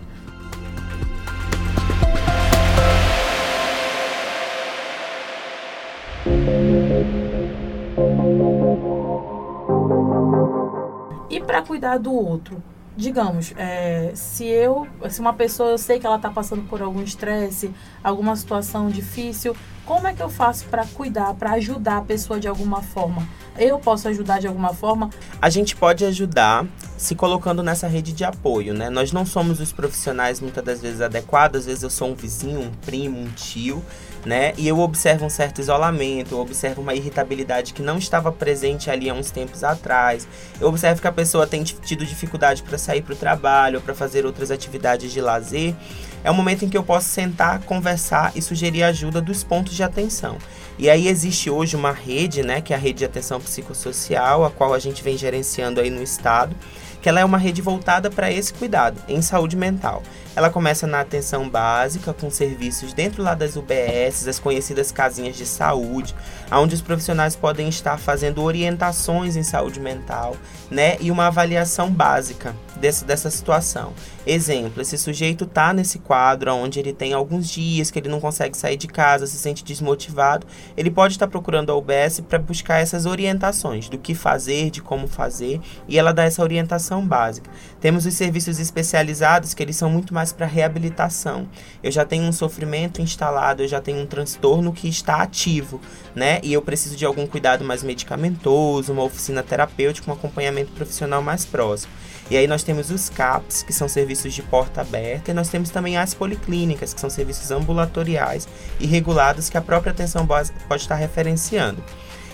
Cuidar 11.74 11.98
do 11.98 12.12
outro, 12.12 12.62
digamos, 12.96 13.52
é, 13.56 14.12
se 14.14 14.46
eu, 14.46 14.86
se 15.10 15.20
uma 15.20 15.32
pessoa 15.32 15.70
eu 15.70 15.78
sei 15.78 15.98
que 15.98 16.06
ela 16.06 16.14
está 16.14 16.30
passando 16.30 16.62
por 16.68 16.80
algum 16.80 17.02
estresse, 17.02 17.74
alguma 18.02 18.36
situação 18.36 18.88
difícil, 18.88 19.56
como 19.86 20.06
é 20.06 20.14
que 20.14 20.22
eu 20.22 20.30
faço 20.30 20.64
para 20.66 20.86
cuidar, 20.86 21.34
para 21.34 21.52
ajudar 21.52 21.98
a 21.98 22.02
pessoa 22.02 22.40
de 22.40 22.48
alguma 22.48 22.82
forma? 22.82 23.26
Eu 23.56 23.78
posso 23.78 24.08
ajudar 24.08 24.40
de 24.40 24.46
alguma 24.46 24.74
forma? 24.74 25.10
A 25.40 25.48
gente 25.48 25.76
pode 25.76 26.04
ajudar 26.04 26.66
se 26.96 27.14
colocando 27.14 27.62
nessa 27.62 27.86
rede 27.86 28.12
de 28.12 28.24
apoio, 28.24 28.74
né? 28.74 28.88
Nós 28.90 29.12
não 29.12 29.24
somos 29.26 29.60
os 29.60 29.72
profissionais 29.72 30.40
muitas 30.40 30.64
das 30.64 30.80
vezes 30.80 31.00
adequados, 31.00 31.60
às 31.60 31.66
vezes 31.66 31.82
eu 31.82 31.90
sou 31.90 32.10
um 32.10 32.14
vizinho, 32.14 32.60
um 32.60 32.70
primo, 32.70 33.20
um 33.20 33.30
tio, 33.30 33.84
né? 34.24 34.54
E 34.56 34.66
eu 34.66 34.78
observo 34.80 35.26
um 35.26 35.30
certo 35.30 35.60
isolamento, 35.60 36.34
eu 36.34 36.40
observo 36.40 36.80
uma 36.80 36.94
irritabilidade 36.94 37.74
que 37.74 37.82
não 37.82 37.98
estava 37.98 38.32
presente 38.32 38.90
ali 38.90 39.10
há 39.10 39.14
uns 39.14 39.30
tempos 39.30 39.62
atrás. 39.62 40.26
Eu 40.60 40.68
observo 40.68 41.00
que 41.00 41.08
a 41.08 41.12
pessoa 41.12 41.46
tem 41.46 41.62
tido 41.62 42.04
dificuldade 42.06 42.62
para 42.62 42.78
sair 42.78 43.02
para 43.02 43.12
o 43.12 43.16
trabalho, 43.16 43.80
para 43.80 43.94
fazer 43.94 44.24
outras 44.24 44.50
atividades 44.50 45.12
de 45.12 45.20
lazer 45.20 45.76
é 46.24 46.30
o 46.30 46.34
momento 46.34 46.64
em 46.64 46.68
que 46.68 46.76
eu 46.76 46.82
posso 46.82 47.08
sentar, 47.08 47.60
conversar 47.60 48.32
e 48.34 48.42
sugerir 48.42 48.82
ajuda 48.82 49.20
dos 49.20 49.44
pontos 49.44 49.74
de 49.74 49.82
atenção. 49.82 50.38
E 50.78 50.90
aí 50.90 51.06
existe 51.06 51.50
hoje 51.50 51.76
uma 51.76 51.92
rede, 51.92 52.42
né, 52.42 52.60
que 52.60 52.72
é 52.72 52.76
a 52.76 52.78
rede 52.78 53.00
de 53.00 53.04
atenção 53.04 53.38
psicossocial, 53.38 54.44
a 54.44 54.50
qual 54.50 54.72
a 54.74 54.78
gente 54.78 55.04
vem 55.04 55.16
gerenciando 55.16 55.80
aí 55.80 55.90
no 55.90 56.02
estado, 56.02 56.56
que 57.00 57.08
ela 57.08 57.20
é 57.20 57.24
uma 57.24 57.38
rede 57.38 57.60
voltada 57.60 58.10
para 58.10 58.32
esse 58.32 58.52
cuidado 58.52 59.00
em 59.06 59.20
saúde 59.20 59.56
mental. 59.56 60.02
Ela 60.36 60.50
começa 60.50 60.86
na 60.86 61.00
atenção 61.00 61.48
básica, 61.48 62.12
com 62.12 62.30
serviços 62.30 62.92
dentro 62.92 63.22
lá 63.22 63.34
das 63.34 63.56
UBS, 63.56 64.26
as 64.26 64.38
conhecidas 64.38 64.90
casinhas 64.90 65.36
de 65.36 65.46
saúde, 65.46 66.14
onde 66.50 66.74
os 66.74 66.80
profissionais 66.80 67.36
podem 67.36 67.68
estar 67.68 67.98
fazendo 67.98 68.42
orientações 68.42 69.36
em 69.36 69.42
saúde 69.42 69.78
mental, 69.78 70.36
né? 70.70 70.96
E 71.00 71.10
uma 71.10 71.26
avaliação 71.26 71.90
básica 71.90 72.54
desse, 72.76 73.04
dessa 73.04 73.30
situação. 73.30 73.92
Exemplo, 74.26 74.80
esse 74.80 74.96
sujeito 74.96 75.44
está 75.44 75.72
nesse 75.72 75.98
quadro 75.98 76.52
onde 76.54 76.78
ele 76.78 76.92
tem 76.92 77.12
alguns 77.12 77.48
dias 77.48 77.90
que 77.90 77.98
ele 77.98 78.08
não 78.08 78.20
consegue 78.20 78.56
sair 78.56 78.76
de 78.76 78.86
casa, 78.86 79.26
se 79.26 79.36
sente 79.36 79.62
desmotivado, 79.62 80.46
ele 80.76 80.90
pode 80.90 81.14
estar 81.14 81.26
procurando 81.26 81.70
a 81.70 81.76
UBS 81.76 82.20
para 82.28 82.38
buscar 82.38 82.80
essas 82.80 83.06
orientações 83.06 83.88
do 83.88 83.98
que 83.98 84.14
fazer, 84.14 84.70
de 84.70 84.80
como 84.80 85.06
fazer, 85.06 85.60
e 85.86 85.98
ela 85.98 86.12
dá 86.12 86.24
essa 86.24 86.42
orientação 86.42 87.06
básica. 87.06 87.50
Temos 87.80 88.06
os 88.06 88.14
serviços 88.14 88.58
especializados 88.58 89.52
que 89.52 89.62
eles 89.62 89.76
são 89.76 89.90
muito 89.90 90.14
mais 90.14 90.23
para 90.32 90.46
reabilitação. 90.46 91.48
Eu 91.82 91.90
já 91.90 92.04
tenho 92.04 92.24
um 92.24 92.32
sofrimento 92.32 93.00
instalado, 93.00 93.62
eu 93.62 93.68
já 93.68 93.80
tenho 93.80 93.98
um 93.98 94.06
transtorno 94.06 94.72
que 94.72 94.88
está 94.88 95.22
ativo, 95.22 95.80
né? 96.14 96.40
E 96.42 96.52
eu 96.52 96.62
preciso 96.62 96.96
de 96.96 97.04
algum 97.04 97.26
cuidado 97.26 97.64
mais 97.64 97.82
medicamentoso, 97.82 98.92
uma 98.92 99.02
oficina 99.02 99.42
terapêutica, 99.42 100.10
um 100.10 100.14
acompanhamento 100.14 100.72
profissional 100.72 101.22
mais 101.22 101.44
próximo. 101.44 101.92
E 102.30 102.36
aí 102.36 102.46
nós 102.46 102.62
temos 102.62 102.90
os 102.90 103.10
CAPs, 103.10 103.62
que 103.62 103.72
são 103.72 103.86
serviços 103.86 104.32
de 104.32 104.42
porta 104.42 104.80
aberta, 104.80 105.30
e 105.30 105.34
nós 105.34 105.48
temos 105.48 105.68
também 105.68 105.98
as 105.98 106.14
policlínicas, 106.14 106.94
que 106.94 107.00
são 107.00 107.10
serviços 107.10 107.50
ambulatoriais 107.50 108.48
e 108.80 108.86
regulados 108.86 109.50
que 109.50 109.58
a 109.58 109.60
própria 109.60 109.92
atenção 109.92 110.26
pode 110.26 110.50
estar 110.82 110.94
referenciando. 110.94 111.84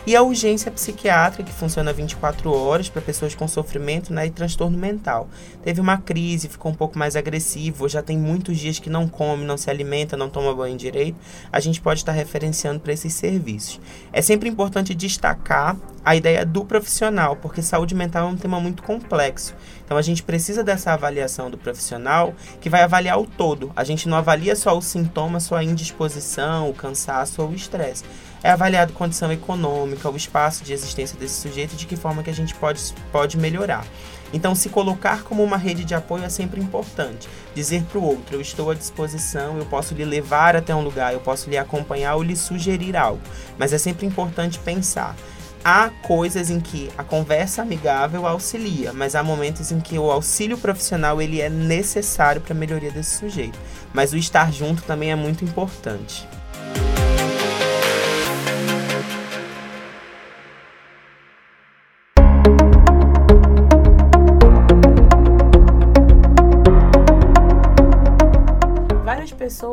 E 0.06 0.16
a 0.16 0.22
urgência 0.22 0.70
psiquiátrica, 0.70 1.44
que 1.44 1.52
funciona 1.52 1.92
24 1.92 2.50
horas 2.50 2.88
para 2.88 3.02
pessoas 3.02 3.34
com 3.34 3.46
sofrimento 3.46 4.12
né, 4.12 4.26
e 4.26 4.30
transtorno 4.30 4.78
mental. 4.78 5.28
Teve 5.62 5.78
uma 5.78 5.98
crise, 5.98 6.48
ficou 6.48 6.72
um 6.72 6.74
pouco 6.74 6.98
mais 6.98 7.16
agressivo, 7.16 7.86
já 7.86 8.02
tem 8.02 8.16
muitos 8.16 8.58
dias 8.58 8.78
que 8.78 8.88
não 8.88 9.06
come, 9.06 9.44
não 9.44 9.58
se 9.58 9.68
alimenta, 9.68 10.16
não 10.16 10.30
toma 10.30 10.54
banho 10.54 10.76
direito. 10.76 11.18
A 11.52 11.60
gente 11.60 11.82
pode 11.82 12.00
estar 12.00 12.12
referenciando 12.12 12.80
para 12.80 12.94
esses 12.94 13.12
serviços. 13.12 13.78
É 14.10 14.22
sempre 14.22 14.48
importante 14.48 14.94
destacar 14.94 15.76
a 16.02 16.16
ideia 16.16 16.46
do 16.46 16.64
profissional, 16.64 17.36
porque 17.36 17.60
saúde 17.60 17.94
mental 17.94 18.26
é 18.26 18.32
um 18.32 18.36
tema 18.36 18.58
muito 18.58 18.82
complexo. 18.82 19.54
Então 19.84 19.98
a 19.98 20.02
gente 20.02 20.22
precisa 20.22 20.64
dessa 20.64 20.92
avaliação 20.92 21.50
do 21.50 21.58
profissional 21.58 22.34
que 22.58 22.70
vai 22.70 22.82
avaliar 22.82 23.20
o 23.20 23.26
todo. 23.26 23.70
A 23.76 23.84
gente 23.84 24.08
não 24.08 24.16
avalia 24.16 24.56
só 24.56 24.76
o 24.76 24.80
sintoma, 24.80 25.40
só 25.40 25.56
a 25.56 25.64
indisposição, 25.64 26.70
o 26.70 26.74
cansaço 26.74 27.42
ou 27.42 27.50
o 27.50 27.54
estresse. 27.54 28.04
É 28.42 28.50
avaliado 28.50 28.92
condição 28.92 29.30
econômica, 29.30 30.08
o 30.08 30.16
espaço 30.16 30.64
de 30.64 30.72
existência 30.72 31.18
desse 31.18 31.40
sujeito, 31.40 31.76
de 31.76 31.86
que 31.86 31.96
forma 31.96 32.22
que 32.22 32.30
a 32.30 32.34
gente 32.34 32.54
pode, 32.54 32.80
pode 33.12 33.36
melhorar. 33.36 33.84
Então, 34.32 34.54
se 34.54 34.68
colocar 34.68 35.22
como 35.24 35.42
uma 35.42 35.56
rede 35.56 35.84
de 35.84 35.94
apoio 35.94 36.24
é 36.24 36.28
sempre 36.28 36.60
importante. 36.60 37.28
Dizer 37.54 37.82
para 37.82 37.98
o 37.98 38.04
outro, 38.04 38.36
eu 38.36 38.40
estou 38.40 38.70
à 38.70 38.74
disposição, 38.74 39.58
eu 39.58 39.66
posso 39.66 39.92
lhe 39.92 40.04
levar 40.04 40.56
até 40.56 40.74
um 40.74 40.82
lugar, 40.82 41.12
eu 41.12 41.20
posso 41.20 41.50
lhe 41.50 41.58
acompanhar 41.58 42.14
ou 42.14 42.22
lhe 42.22 42.36
sugerir 42.36 42.96
algo. 42.96 43.20
Mas 43.58 43.72
é 43.72 43.78
sempre 43.78 44.06
importante 44.06 44.58
pensar 44.60 45.16
há 45.64 45.90
coisas 46.02 46.50
em 46.50 46.58
que 46.58 46.90
a 46.96 47.04
conversa 47.04 47.62
amigável 47.62 48.26
auxilia, 48.26 48.92
mas 48.92 49.14
há 49.14 49.22
momentos 49.22 49.70
em 49.70 49.80
que 49.80 49.98
o 49.98 50.10
auxílio 50.10 50.58
profissional 50.58 51.20
ele 51.20 51.40
é 51.40 51.48
necessário 51.48 52.40
para 52.40 52.54
a 52.54 52.56
melhoria 52.56 52.90
desse 52.90 53.18
sujeito. 53.18 53.58
Mas 53.92 54.12
o 54.12 54.16
estar 54.16 54.52
junto 54.52 54.82
também 54.82 55.10
é 55.12 55.16
muito 55.16 55.44
importante. 55.44 56.26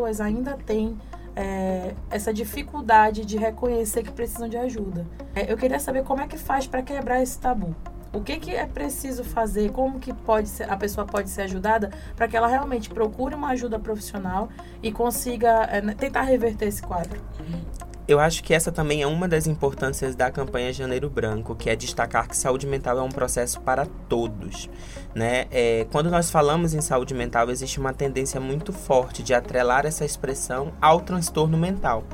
Pessoas 0.08 0.22
ainda 0.22 0.58
têm 0.66 0.98
é, 1.36 1.94
essa 2.10 2.34
dificuldade 2.34 3.26
de 3.26 3.38
reconhecer 3.38 4.04
que 4.04 4.12
precisam 4.12 4.48
de 4.48 4.58
ajuda. 4.58 5.06
É, 5.36 5.52
eu 5.52 5.58
queria 5.58 5.80
saber 5.80 6.04
como 6.04 6.22
é 6.22 6.28
que 6.28 6.38
faz 6.38 6.66
para 6.66 6.82
quebrar 6.82 7.22
esse 7.22 7.38
tabu. 7.38 7.76
O 8.14 8.22
que, 8.22 8.38
que 8.38 8.56
é 8.56 8.66
preciso 8.66 9.24
fazer? 9.24 9.70
Como 9.72 10.00
que 10.00 10.14
pode 10.14 10.48
ser, 10.48 10.72
a 10.72 10.78
pessoa 10.78 11.06
pode 11.06 11.30
ser 11.30 11.42
ajudada 11.42 11.92
para 12.16 12.28
que 12.28 12.38
ela 12.38 12.48
realmente 12.48 12.90
procure 12.90 13.36
uma 13.36 13.50
ajuda 13.50 13.78
profissional 13.78 14.50
e 14.82 14.92
consiga 14.92 15.68
é, 15.70 15.82
tentar 15.94 16.22
reverter 16.22 16.68
esse 16.68 16.82
quadro? 16.82 17.22
Eu 18.08 18.22
acho 18.22 18.42
que 18.42 18.54
essa 18.54 18.72
também 18.72 19.02
é 19.02 19.08
uma 19.08 19.28
das 19.28 19.48
importâncias 19.48 20.16
da 20.16 20.32
campanha 20.32 20.72
Janeiro 20.72 21.10
Branco, 21.10 21.54
que 21.54 21.70
é 21.70 21.76
destacar 21.76 22.26
que 22.30 22.38
saúde 22.38 22.66
mental 22.66 22.98
é 22.98 23.02
um 23.02 23.10
processo 23.10 23.60
para 23.60 23.86
todos. 24.08 24.70
Né? 25.14 25.46
É, 25.52 25.86
quando 25.92 26.10
nós 26.10 26.32
falamos 26.32 26.74
em 26.74 26.80
saúde 26.80 27.14
mental, 27.14 27.50
existe 27.50 27.80
uma 27.80 27.94
tendência 27.94 28.40
muito 28.40 28.72
forte 28.72 29.22
de 29.22 29.34
atrelar 29.34 29.86
essa 29.86 30.06
expressão 30.06 30.72
ao 30.80 31.02
transtorno 31.02 31.58
mental 31.58 32.06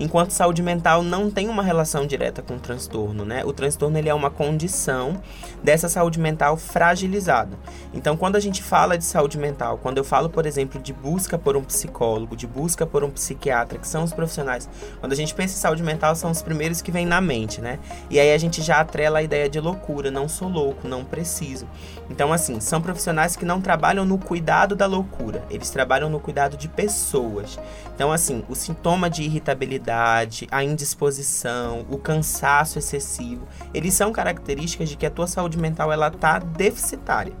enquanto 0.00 0.30
saúde 0.30 0.62
mental 0.62 1.02
não 1.02 1.30
tem 1.30 1.48
uma 1.48 1.62
relação 1.62 2.06
direta 2.06 2.40
com 2.40 2.56
o 2.56 2.58
transtorno, 2.58 3.24
né? 3.24 3.44
O 3.44 3.52
transtorno 3.52 3.98
ele 3.98 4.08
é 4.08 4.14
uma 4.14 4.30
condição 4.30 5.20
dessa 5.62 5.90
saúde 5.90 6.18
mental 6.18 6.56
fragilizada. 6.56 7.56
Então, 7.92 8.16
quando 8.16 8.36
a 8.36 8.40
gente 8.40 8.62
fala 8.62 8.96
de 8.96 9.04
saúde 9.04 9.36
mental, 9.36 9.76
quando 9.76 9.98
eu 9.98 10.04
falo, 10.04 10.30
por 10.30 10.46
exemplo, 10.46 10.80
de 10.80 10.92
busca 10.94 11.38
por 11.38 11.54
um 11.54 11.62
psicólogo, 11.62 12.34
de 12.34 12.46
busca 12.46 12.86
por 12.86 13.04
um 13.04 13.10
psiquiatra, 13.10 13.78
que 13.78 13.86
são 13.86 14.02
os 14.02 14.12
profissionais, 14.12 14.68
quando 15.00 15.12
a 15.12 15.16
gente 15.16 15.34
pensa 15.34 15.54
em 15.54 15.60
saúde 15.60 15.82
mental, 15.82 16.16
são 16.16 16.30
os 16.30 16.40
primeiros 16.40 16.80
que 16.80 16.90
vêm 16.90 17.04
na 17.04 17.20
mente, 17.20 17.60
né? 17.60 17.78
E 18.08 18.18
aí 18.18 18.32
a 18.32 18.38
gente 18.38 18.62
já 18.62 18.80
atrela 18.80 19.18
a 19.18 19.22
ideia 19.22 19.50
de 19.50 19.60
loucura, 19.60 20.10
não 20.10 20.26
sou 20.28 20.48
louco, 20.48 20.88
não 20.88 21.04
preciso. 21.04 21.66
Então, 22.08 22.32
assim, 22.32 22.58
são 22.58 22.80
profissionais 22.80 23.36
que 23.36 23.44
não 23.44 23.60
trabalham 23.60 24.06
no 24.06 24.16
cuidado 24.16 24.74
da 24.74 24.86
loucura, 24.86 25.44
eles 25.50 25.68
trabalham 25.68 26.08
no 26.08 26.18
cuidado 26.18 26.56
de 26.56 26.68
pessoas. 26.68 27.58
Então, 27.94 28.10
assim, 28.10 28.42
o 28.48 28.54
sintoma 28.54 29.10
de 29.10 29.22
irritabilidade, 29.24 29.89
a 29.90 30.64
indisposição, 30.64 31.84
o 31.90 31.98
cansaço 31.98 32.78
excessivo, 32.78 33.46
eles 33.74 33.94
são 33.94 34.12
características 34.12 34.88
de 34.88 34.96
que 34.96 35.06
a 35.06 35.10
tua 35.10 35.26
saúde 35.26 35.58
mental 35.58 35.92
ela 35.92 36.10
tá 36.10 36.38
deficitária. 36.38 37.32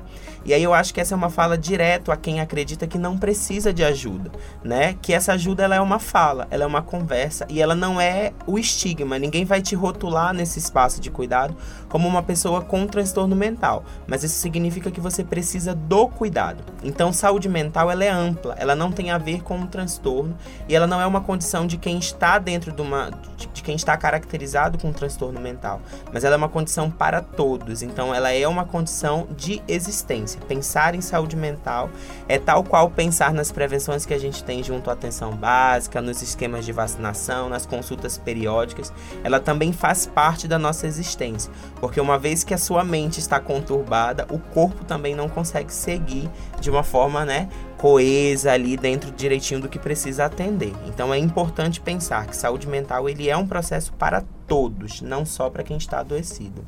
E 0.44 0.54
aí 0.54 0.62
eu 0.62 0.72
acho 0.72 0.94
que 0.94 1.00
essa 1.00 1.14
é 1.14 1.16
uma 1.16 1.30
fala 1.30 1.56
direto 1.56 2.10
a 2.10 2.16
quem 2.16 2.40
acredita 2.40 2.86
que 2.86 2.98
não 2.98 3.18
precisa 3.18 3.72
de 3.72 3.84
ajuda, 3.84 4.30
né? 4.64 4.96
Que 5.00 5.12
essa 5.12 5.32
ajuda 5.32 5.64
ela 5.64 5.76
é 5.76 5.80
uma 5.80 5.98
fala, 5.98 6.46
ela 6.50 6.64
é 6.64 6.66
uma 6.66 6.82
conversa 6.82 7.46
e 7.48 7.60
ela 7.60 7.74
não 7.74 8.00
é 8.00 8.32
o 8.46 8.58
estigma. 8.58 9.18
Ninguém 9.18 9.44
vai 9.44 9.60
te 9.60 9.74
rotular 9.74 10.32
nesse 10.32 10.58
espaço 10.58 11.00
de 11.00 11.10
cuidado 11.10 11.54
como 11.88 12.08
uma 12.08 12.22
pessoa 12.22 12.62
com 12.62 12.86
transtorno 12.86 13.36
mental, 13.36 13.84
mas 14.06 14.24
isso 14.24 14.38
significa 14.38 14.90
que 14.90 15.00
você 15.00 15.22
precisa 15.22 15.74
do 15.74 16.08
cuidado. 16.08 16.64
Então, 16.82 17.12
saúde 17.12 17.48
mental 17.48 17.90
ela 17.90 18.04
é 18.04 18.10
ampla, 18.10 18.54
ela 18.58 18.74
não 18.74 18.90
tem 18.90 19.10
a 19.10 19.18
ver 19.18 19.42
com 19.42 19.56
um 19.56 19.66
transtorno 19.66 20.36
e 20.68 20.74
ela 20.74 20.86
não 20.86 21.00
é 21.00 21.06
uma 21.06 21.20
condição 21.20 21.66
de 21.66 21.76
quem 21.76 21.98
está 21.98 22.38
dentro 22.38 22.72
de 22.72 22.80
uma 22.80 23.10
de 23.52 23.62
quem 23.62 23.74
está 23.74 23.96
caracterizado 23.96 24.78
com 24.78 24.88
um 24.88 24.92
transtorno 24.92 25.40
mental, 25.40 25.80
mas 26.12 26.24
ela 26.24 26.34
é 26.34 26.38
uma 26.38 26.48
condição 26.48 26.90
para 26.90 27.20
todos. 27.20 27.82
Então, 27.82 28.14
ela 28.14 28.30
é 28.30 28.46
uma 28.46 28.64
condição 28.64 29.26
de 29.36 29.62
existência. 29.66 30.29
Pensar 30.48 30.94
em 30.94 31.00
saúde 31.00 31.36
mental 31.36 31.90
é 32.28 32.38
tal 32.38 32.62
qual 32.62 32.90
pensar 32.90 33.32
nas 33.32 33.50
prevenções 33.50 34.04
que 34.06 34.14
a 34.14 34.18
gente 34.18 34.44
tem 34.44 34.62
junto 34.62 34.90
à 34.90 34.92
atenção 34.92 35.32
básica, 35.32 36.00
nos 36.00 36.22
esquemas 36.22 36.64
de 36.64 36.72
vacinação, 36.72 37.48
nas 37.48 37.66
consultas 37.66 38.18
periódicas. 38.18 38.92
Ela 39.24 39.40
também 39.40 39.72
faz 39.72 40.06
parte 40.06 40.46
da 40.46 40.58
nossa 40.58 40.86
existência, 40.86 41.52
porque 41.80 42.00
uma 42.00 42.18
vez 42.18 42.44
que 42.44 42.54
a 42.54 42.58
sua 42.58 42.84
mente 42.84 43.18
está 43.18 43.40
conturbada, 43.40 44.26
o 44.30 44.38
corpo 44.38 44.84
também 44.84 45.14
não 45.14 45.28
consegue 45.28 45.72
seguir 45.72 46.30
de 46.60 46.70
uma 46.70 46.82
forma, 46.82 47.24
né, 47.24 47.48
coesa 47.80 48.52
ali 48.52 48.76
dentro 48.76 49.10
direitinho 49.10 49.60
do 49.60 49.68
que 49.68 49.78
precisa 49.78 50.26
atender. 50.26 50.74
Então 50.86 51.14
é 51.14 51.18
importante 51.18 51.80
pensar 51.80 52.26
que 52.26 52.36
saúde 52.36 52.68
mental 52.68 53.08
ele 53.08 53.30
é 53.30 53.36
um 53.36 53.46
processo 53.46 53.92
para 53.94 54.22
todos, 54.46 55.00
não 55.00 55.24
só 55.24 55.48
para 55.48 55.62
quem 55.62 55.78
está 55.78 56.00
adoecido. 56.00 56.62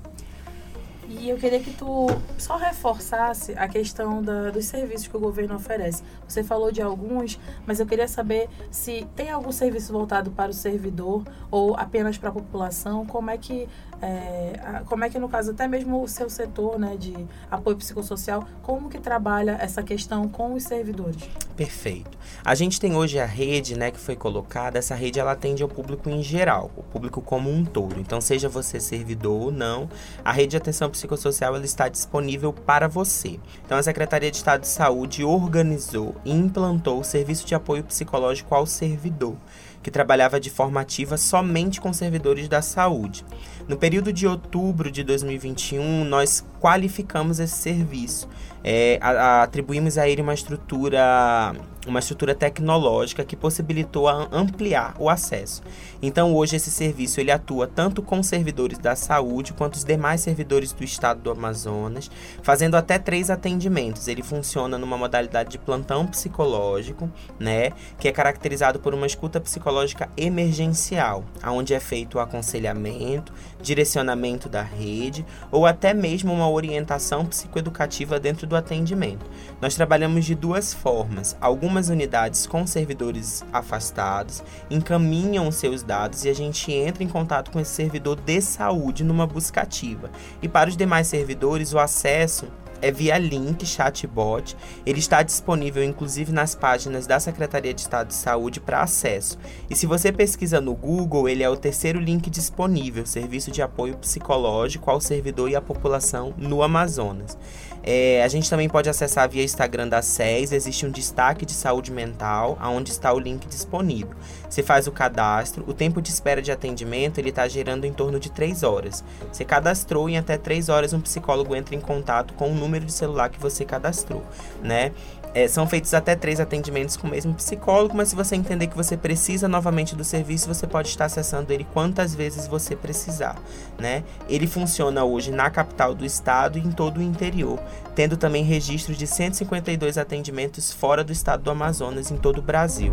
E 1.23 1.31
eu 1.31 1.37
queria 1.37 1.61
que 1.61 1.73
tu 1.73 2.09
só 2.37 2.57
reforçasse 2.57 3.52
a 3.52 3.69
questão 3.69 4.21
da, 4.21 4.50
dos 4.50 4.64
serviços 4.64 5.07
que 5.07 5.17
o 5.17 5.21
governo 5.21 5.55
oferece. 5.55 6.02
Você 6.26 6.43
falou 6.43 6.73
de 6.73 6.83
alguns, 6.83 7.38
mas 7.64 7.79
eu 7.79 7.87
queria 7.87 8.09
saber 8.09 8.49
se 8.73 9.07
tem 9.14 9.31
algum 9.31 9.52
serviço 9.52 9.93
voltado 9.93 10.33
para 10.33 10.50
o 10.50 10.52
servidor 10.52 11.23
ou 11.49 11.76
apenas 11.76 12.19
para 12.19 12.31
a 12.31 12.33
população. 12.33 13.07
Como 13.07 13.31
é 13.31 13.38
que 13.38 13.69
é, 14.02 14.82
como 14.87 15.04
é 15.04 15.09
que 15.09 15.18
no 15.18 15.28
caso 15.28 15.52
até 15.52 15.68
mesmo 15.68 16.02
o 16.02 16.09
seu 16.09 16.28
setor 16.28 16.76
né, 16.76 16.97
de 16.97 17.14
apoio 17.49 17.76
psicossocial, 17.76 18.44
como 18.61 18.90
que 18.90 18.99
trabalha 18.99 19.56
essa 19.61 19.80
questão 19.80 20.28
com 20.28 20.54
os 20.54 20.64
servidores? 20.64 21.23
Perfeito. 21.56 22.11
A 22.44 22.56
gente 22.56 22.80
tem 22.80 22.97
hoje 22.97 23.21
a 23.21 23.25
rede 23.25 23.78
né, 23.78 23.92
que 23.92 24.00
foi 24.00 24.16
colocada, 24.16 24.76
essa 24.76 24.97
rede 24.97 25.21
ela 25.21 25.32
atende 25.32 25.62
ao 25.62 25.68
público 25.68 26.11
em 26.11 26.21
geral, 26.21 26.73
o 26.76 26.82
público 26.82 27.23
como 27.23 27.49
um 27.49 27.64
todo. 27.64 28.00
Então, 28.00 28.21
seja 28.21 28.49
você 28.49 28.80
servidor 28.80 29.40
ou 29.40 29.52
não, 29.52 29.88
a 30.25 30.32
rede 30.32 30.49
de 30.49 30.56
atenção 30.56 30.90
psicossocial 30.90 31.54
ela 31.54 31.64
está 31.64 31.88
disponível 31.88 32.52
para 32.52 32.88
você. 32.88 33.38
Então, 33.64 33.78
a 33.78 33.82
Secretaria 33.82 34.32
de 34.32 34.37
Estado 34.37 34.62
de 34.62 34.68
Saúde 34.68 35.23
organizou 35.23 36.16
e 36.25 36.32
implantou 36.32 36.99
o 36.99 37.04
serviço 37.04 37.47
de 37.47 37.54
apoio 37.54 37.85
psicológico 37.85 38.52
ao 38.52 38.66
servidor 38.66 39.37
que 39.82 39.90
trabalhava 39.90 40.38
de 40.38 40.48
forma 40.48 40.80
ativa 40.80 41.16
somente 41.16 41.80
com 41.80 41.92
servidores 41.92 42.48
da 42.48 42.62
saúde. 42.62 43.24
No 43.68 43.76
período 43.76 44.12
de 44.12 44.26
outubro 44.26 44.90
de 44.90 45.02
2021, 45.02 46.04
nós 46.04 46.44
qualificamos 46.60 47.40
esse 47.40 47.56
serviço. 47.56 48.28
É, 48.64 48.98
a, 49.00 49.10
a, 49.10 49.42
atribuímos 49.42 49.98
a 49.98 50.08
ele 50.08 50.22
uma 50.22 50.34
estrutura 50.34 51.54
uma 51.86 51.98
estrutura 51.98 52.34
tecnológica 52.34 53.24
que 53.24 53.36
possibilitou 53.36 54.08
ampliar 54.08 54.94
o 54.98 55.10
acesso. 55.10 55.62
Então 56.00 56.34
hoje 56.34 56.56
esse 56.56 56.70
serviço 56.70 57.20
ele 57.20 57.30
atua 57.30 57.66
tanto 57.66 58.02
com 58.02 58.22
servidores 58.22 58.78
da 58.78 58.94
saúde 58.94 59.52
quanto 59.52 59.74
os 59.74 59.84
demais 59.84 60.20
servidores 60.20 60.72
do 60.72 60.84
estado 60.84 61.20
do 61.20 61.30
Amazonas, 61.30 62.10
fazendo 62.42 62.76
até 62.76 62.98
três 62.98 63.30
atendimentos. 63.30 64.06
Ele 64.08 64.22
funciona 64.22 64.78
numa 64.78 64.96
modalidade 64.96 65.50
de 65.50 65.58
plantão 65.58 66.06
psicológico, 66.06 67.10
né, 67.38 67.70
que 67.98 68.08
é 68.08 68.12
caracterizado 68.12 68.78
por 68.78 68.94
uma 68.94 69.06
escuta 69.06 69.40
psicológica 69.40 70.08
emergencial, 70.16 71.24
onde 71.44 71.74
é 71.74 71.80
feito 71.80 72.16
o 72.16 72.20
aconselhamento, 72.20 73.32
direcionamento 73.60 74.48
da 74.48 74.62
rede 74.62 75.24
ou 75.50 75.66
até 75.66 75.94
mesmo 75.94 76.32
uma 76.32 76.48
orientação 76.48 77.24
psicoeducativa 77.26 78.20
dentro 78.20 78.46
do 78.46 78.56
atendimento. 78.56 79.24
Nós 79.60 79.74
trabalhamos 79.74 80.24
de 80.24 80.34
duas 80.34 80.74
formas. 80.74 81.36
Algumas 81.40 81.72
unidades 81.88 82.47
com 82.47 82.67
servidores 82.67 83.45
afastados 83.52 84.43
encaminham 84.71 85.50
seus 85.50 85.83
dados 85.83 86.25
e 86.25 86.29
a 86.29 86.35
gente 86.35 86.73
entra 86.73 87.02
em 87.02 87.09
contato 87.09 87.50
com 87.50 87.61
esse 87.61 87.71
servidor 87.71 88.21
de 88.21 88.41
saúde 88.41 89.05
numa 89.05 89.26
busca 89.26 89.62
ativa. 89.62 90.11
E 90.41 90.49
para 90.49 90.69
os 90.69 90.76
demais 90.76 91.07
servidores, 91.07 91.73
o 91.73 91.79
acesso 91.79 92.47
é 92.82 92.90
via 92.90 93.16
link, 93.16 93.64
chatbot. 93.64 94.56
Ele 94.84 94.98
está 94.98 95.22
disponível 95.22 95.82
inclusive 95.82 96.32
nas 96.32 96.54
páginas 96.54 97.06
da 97.06 97.18
Secretaria 97.18 97.72
de 97.72 97.80
Estado 97.80 98.08
de 98.08 98.14
Saúde 98.14 98.60
para 98.60 98.82
acesso. 98.82 99.38
E 99.70 99.76
se 99.76 99.86
você 99.86 100.12
pesquisa 100.12 100.60
no 100.60 100.74
Google, 100.74 101.28
ele 101.28 101.42
é 101.42 101.48
o 101.48 101.56
terceiro 101.56 102.00
link 102.00 102.28
disponível, 102.28 103.06
serviço 103.06 103.50
de 103.50 103.62
apoio 103.62 103.96
psicológico 103.96 104.90
ao 104.90 105.00
servidor 105.00 105.48
e 105.48 105.56
à 105.56 105.60
população 105.60 106.34
no 106.36 106.62
Amazonas. 106.62 107.38
É, 107.84 108.22
a 108.22 108.28
gente 108.28 108.48
também 108.48 108.68
pode 108.68 108.88
acessar 108.88 109.28
via 109.28 109.42
Instagram 109.42 109.88
da 109.88 110.00
SES, 110.00 110.52
existe 110.52 110.86
um 110.86 110.90
destaque 110.90 111.44
de 111.44 111.52
saúde 111.52 111.90
mental, 111.90 112.56
onde 112.62 112.90
está 112.90 113.12
o 113.12 113.18
link 113.18 113.46
disponível. 113.48 114.14
Você 114.48 114.62
faz 114.62 114.86
o 114.86 114.92
cadastro, 114.92 115.64
o 115.66 115.74
tempo 115.74 116.00
de 116.00 116.10
espera 116.10 116.40
de 116.40 116.52
atendimento 116.52 117.18
ele 117.18 117.30
está 117.30 117.48
gerando 117.48 117.84
em 117.84 117.92
torno 117.92 118.20
de 118.20 118.30
3 118.30 118.62
horas. 118.62 119.02
Você 119.32 119.44
cadastrou 119.44 120.08
em 120.08 120.16
até 120.16 120.38
3 120.38 120.68
horas 120.68 120.92
um 120.92 121.00
psicólogo 121.00 121.56
entra 121.56 121.74
em 121.74 121.80
contato 121.80 122.34
com 122.34 122.52
o 122.52 122.54
número 122.54 122.72
de 122.81 122.93
celular 122.93 123.29
que 123.29 123.41
você 123.41 123.64
cadastrou, 123.64 124.23
né? 124.62 124.93
É, 125.35 125.49
são 125.49 125.67
feitos 125.67 125.95
até 125.95 126.14
três 126.14 126.41
atendimentos 126.41 126.97
com 126.97 127.07
o 127.07 127.11
mesmo 127.11 127.33
psicólogo, 127.35 127.97
mas 127.97 128.09
se 128.09 128.14
você 128.14 128.37
entender 128.37 128.67
que 128.67 128.76
você 128.76 128.99
precisa 128.99 129.49
novamente 129.49 129.97
do 129.97 130.05
serviço, 130.05 130.47
você 130.47 130.67
pode 130.67 130.88
estar 130.88 131.07
acessando 131.07 131.50
ele 131.52 131.67
quantas 131.73 132.14
vezes 132.14 132.47
você 132.47 132.76
precisar, 132.76 133.37
né? 133.79 134.05
Ele 134.29 134.47
funciona 134.47 135.05
hoje 135.05 135.31
na 135.31 135.49
capital 135.49 135.95
do 135.95 136.05
estado 136.05 136.59
e 136.59 136.61
em 136.61 136.71
todo 136.71 136.99
o 136.99 137.02
interior, 137.02 137.59
tendo 137.95 138.17
também 138.17 138.45
registro 138.45 138.95
de 138.95 139.07
152 139.07 139.97
atendimentos 139.97 140.71
fora 140.71 141.02
do 141.02 141.12
estado 141.12 141.45
do 141.45 141.50
Amazonas 141.50 142.11
em 142.11 142.19
todo 142.19 142.38
o 142.38 142.43
Brasil. 142.43 142.93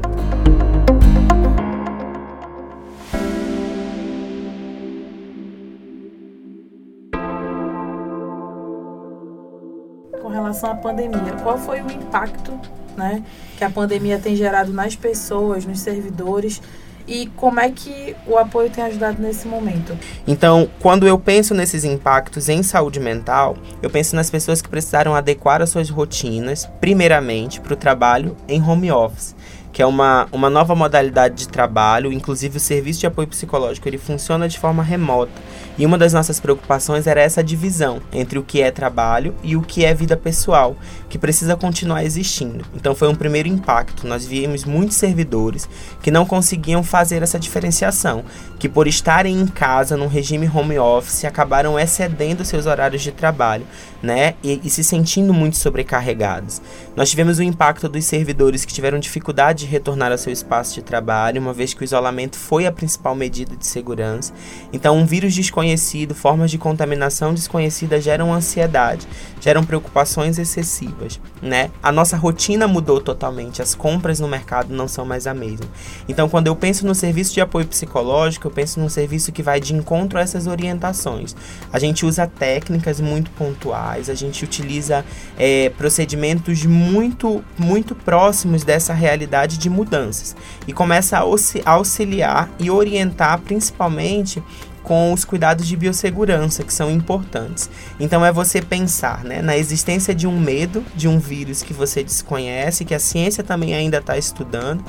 Relação 10.49 10.71
à 10.71 10.75
pandemia. 10.75 11.33
Qual 11.43 11.57
foi 11.57 11.81
o 11.81 11.91
impacto 11.91 12.59
né, 12.97 13.23
que 13.57 13.63
a 13.63 13.69
pandemia 13.69 14.19
tem 14.19 14.35
gerado 14.35 14.73
nas 14.73 14.95
pessoas, 14.95 15.65
nos 15.65 15.79
servidores 15.79 16.61
e 17.07 17.27
como 17.35 17.59
é 17.59 17.71
que 17.71 18.15
o 18.27 18.37
apoio 18.37 18.69
tem 18.69 18.83
ajudado 18.83 19.19
nesse 19.19 19.47
momento? 19.47 19.97
Então, 20.27 20.69
quando 20.79 21.07
eu 21.07 21.17
penso 21.17 21.55
nesses 21.55 21.83
impactos 21.83 22.49
em 22.49 22.61
saúde 22.61 22.99
mental, 22.99 23.57
eu 23.81 23.89
penso 23.89 24.15
nas 24.15 24.29
pessoas 24.29 24.61
que 24.61 24.69
precisaram 24.69 25.15
adequar 25.15 25.59
as 25.59 25.71
suas 25.71 25.89
rotinas, 25.89 26.69
primeiramente, 26.79 27.59
para 27.61 27.73
o 27.73 27.77
trabalho 27.77 28.37
em 28.47 28.61
home 28.61 28.91
office 28.91 29.35
que 29.71 29.81
é 29.81 29.85
uma, 29.85 30.27
uma 30.31 30.49
nova 30.49 30.75
modalidade 30.75 31.35
de 31.35 31.47
trabalho, 31.47 32.11
inclusive 32.11 32.57
o 32.57 32.59
serviço 32.59 32.99
de 32.99 33.07
apoio 33.07 33.27
psicológico 33.27 33.87
ele 33.87 33.97
funciona 33.97 34.47
de 34.47 34.57
forma 34.59 34.83
remota. 34.83 35.31
E 35.77 35.85
uma 35.85 35.97
das 35.97 36.11
nossas 36.11 36.41
preocupações 36.41 37.07
era 37.07 37.21
essa 37.21 37.41
divisão 37.41 38.01
entre 38.11 38.37
o 38.37 38.43
que 38.43 38.61
é 38.61 38.69
trabalho 38.69 39.33
e 39.41 39.55
o 39.55 39.61
que 39.61 39.85
é 39.85 39.93
vida 39.93 40.17
pessoal, 40.17 40.75
que 41.07 41.17
precisa 41.17 41.55
continuar 41.55 42.03
existindo. 42.03 42.65
Então 42.75 42.93
foi 42.93 43.07
um 43.07 43.15
primeiro 43.15 43.47
impacto. 43.47 44.05
Nós 44.05 44.25
vimos 44.25 44.65
muitos 44.65 44.97
servidores 44.97 45.69
que 46.01 46.11
não 46.11 46.25
conseguiam 46.25 46.83
fazer 46.83 47.23
essa 47.23 47.39
diferenciação, 47.39 48.25
que 48.59 48.67
por 48.67 48.87
estarem 48.87 49.39
em 49.39 49.47
casa 49.47 49.95
num 49.95 50.07
regime 50.07 50.51
home 50.53 50.77
office 50.77 51.23
acabaram 51.23 51.79
excedendo 51.79 52.43
seus 52.43 52.65
horários 52.65 53.01
de 53.01 53.13
trabalho, 53.13 53.65
né? 54.03 54.33
E, 54.43 54.59
e 54.61 54.69
se 54.69 54.83
sentindo 54.83 55.33
muito 55.33 55.55
sobrecarregados. 55.55 56.61
Nós 56.93 57.09
tivemos 57.09 57.39
o 57.39 57.43
impacto 57.43 57.87
dos 57.87 58.03
servidores 58.03 58.65
que 58.65 58.73
tiveram 58.73 58.99
dificuldade 58.99 59.59
de 59.59 59.65
retornar 59.69 60.11
ao 60.11 60.17
seu 60.17 60.33
espaço 60.33 60.75
de 60.75 60.81
trabalho, 60.81 61.41
uma 61.41 61.53
vez 61.53 61.73
que 61.73 61.81
o 61.81 61.85
isolamento 61.85 62.37
foi 62.37 62.65
a 62.65 62.71
principal 62.71 63.15
medida 63.15 63.55
de 63.55 63.65
segurança. 63.65 64.33
Então, 64.73 64.97
um 64.97 65.05
vírus 65.05 65.33
desconhecido, 65.33 66.13
formas 66.13 66.51
de 66.51 66.57
contaminação 66.57 67.33
desconhecidas 67.33 68.03
geram 68.03 68.33
ansiedade, 68.33 69.07
geram 69.39 69.63
preocupações 69.63 70.37
excessivas, 70.37 71.19
né? 71.41 71.71
A 71.81 71.91
nossa 71.91 72.17
rotina 72.17 72.67
mudou 72.67 72.99
totalmente, 72.99 73.61
as 73.61 73.73
compras 73.73 74.19
no 74.19 74.27
mercado 74.27 74.73
não 74.73 74.87
são 74.87 75.05
mais 75.05 75.27
a 75.27 75.33
mesma. 75.33 75.67
Então, 76.07 76.27
quando 76.27 76.47
eu 76.47 76.55
penso 76.55 76.85
no 76.85 76.95
serviço 76.95 77.33
de 77.33 77.41
apoio 77.41 77.67
psicológico, 77.67 78.47
eu 78.47 78.51
penso 78.51 78.79
num 78.79 78.89
serviço 78.89 79.31
que 79.31 79.43
vai 79.43 79.59
de 79.59 79.73
encontro 79.73 80.19
a 80.19 80.21
essas 80.21 80.47
orientações. 80.47 81.35
A 81.71 81.79
gente 81.79 82.05
usa 82.05 82.27
técnicas 82.27 82.99
muito 82.99 83.31
pontuais, 83.31 84.09
a 84.09 84.15
gente 84.15 84.43
utiliza 84.43 85.05
é, 85.37 85.69
procedimentos 85.69 86.65
muito, 86.65 87.43
muito 87.57 87.95
próximos 87.95 88.63
dessa 88.63 88.93
realidade 88.93 89.48
de 89.57 89.69
mudanças 89.69 90.35
e 90.67 90.73
começa 90.73 91.17
a 91.17 91.71
auxiliar 91.71 92.49
e 92.59 92.69
orientar 92.69 93.39
principalmente 93.39 94.43
com 94.83 95.13
os 95.13 95.23
cuidados 95.23 95.67
de 95.67 95.75
biossegurança 95.75 96.63
que 96.63 96.73
são 96.73 96.89
importantes. 96.89 97.69
Então 97.99 98.25
é 98.25 98.31
você 98.31 98.61
pensar 98.61 99.23
né, 99.23 99.41
na 99.41 99.55
existência 99.55 100.15
de 100.15 100.25
um 100.25 100.39
medo 100.39 100.83
de 100.95 101.07
um 101.07 101.19
vírus 101.19 101.61
que 101.61 101.73
você 101.73 102.03
desconhece, 102.03 102.85
que 102.85 102.95
a 102.95 102.99
ciência 102.99 103.43
também 103.43 103.75
ainda 103.75 103.97
está 103.97 104.17
estudando, 104.17 104.83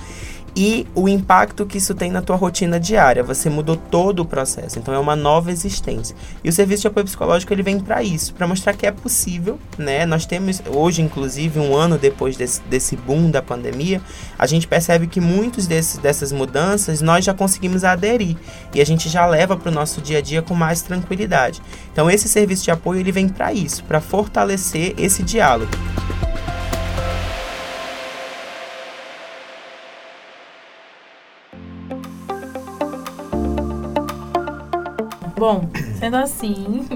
e 0.56 0.86
o 0.94 1.08
impacto 1.08 1.64
que 1.66 1.78
isso 1.78 1.94
tem 1.94 2.10
na 2.10 2.22
tua 2.22 2.36
rotina 2.36 2.78
diária. 2.78 3.22
Você 3.22 3.48
mudou 3.48 3.76
todo 3.76 4.20
o 4.20 4.24
processo, 4.24 4.78
então 4.78 4.92
é 4.92 4.98
uma 4.98 5.16
nova 5.16 5.50
existência. 5.50 6.16
E 6.42 6.48
o 6.48 6.52
serviço 6.52 6.82
de 6.82 6.88
apoio 6.88 7.04
psicológico 7.04 7.52
ele 7.52 7.62
vem 7.62 7.78
para 7.78 8.02
isso, 8.02 8.34
para 8.34 8.46
mostrar 8.46 8.74
que 8.74 8.86
é 8.86 8.90
possível, 8.90 9.58
né? 9.78 10.04
Nós 10.06 10.26
temos 10.26 10.62
hoje, 10.66 11.02
inclusive, 11.02 11.58
um 11.58 11.76
ano 11.76 11.98
depois 11.98 12.36
desse, 12.36 12.60
desse 12.62 12.96
boom 12.96 13.30
da 13.30 13.42
pandemia, 13.42 14.00
a 14.38 14.46
gente 14.46 14.66
percebe 14.66 15.06
que 15.06 15.20
muitos 15.20 15.66
desses, 15.66 15.98
dessas 15.98 16.32
mudanças 16.32 17.00
nós 17.00 17.24
já 17.24 17.34
conseguimos 17.34 17.84
aderir 17.84 18.36
e 18.74 18.80
a 18.80 18.86
gente 18.86 19.08
já 19.08 19.26
leva 19.26 19.56
para 19.56 19.70
o 19.70 19.74
nosso 19.74 20.00
dia 20.00 20.18
a 20.18 20.22
dia 20.22 20.42
com 20.42 20.54
mais 20.54 20.82
tranquilidade. 20.82 21.60
Então 21.92 22.10
esse 22.10 22.28
serviço 22.28 22.64
de 22.64 22.70
apoio 22.70 23.00
ele 23.00 23.12
vem 23.12 23.28
para 23.28 23.52
isso, 23.52 23.84
para 23.84 24.00
fortalecer 24.00 24.94
esse 24.98 25.22
diálogo. 25.22 25.70
Bom, 35.40 35.70
sendo 35.98 36.18
assim, 36.18 36.86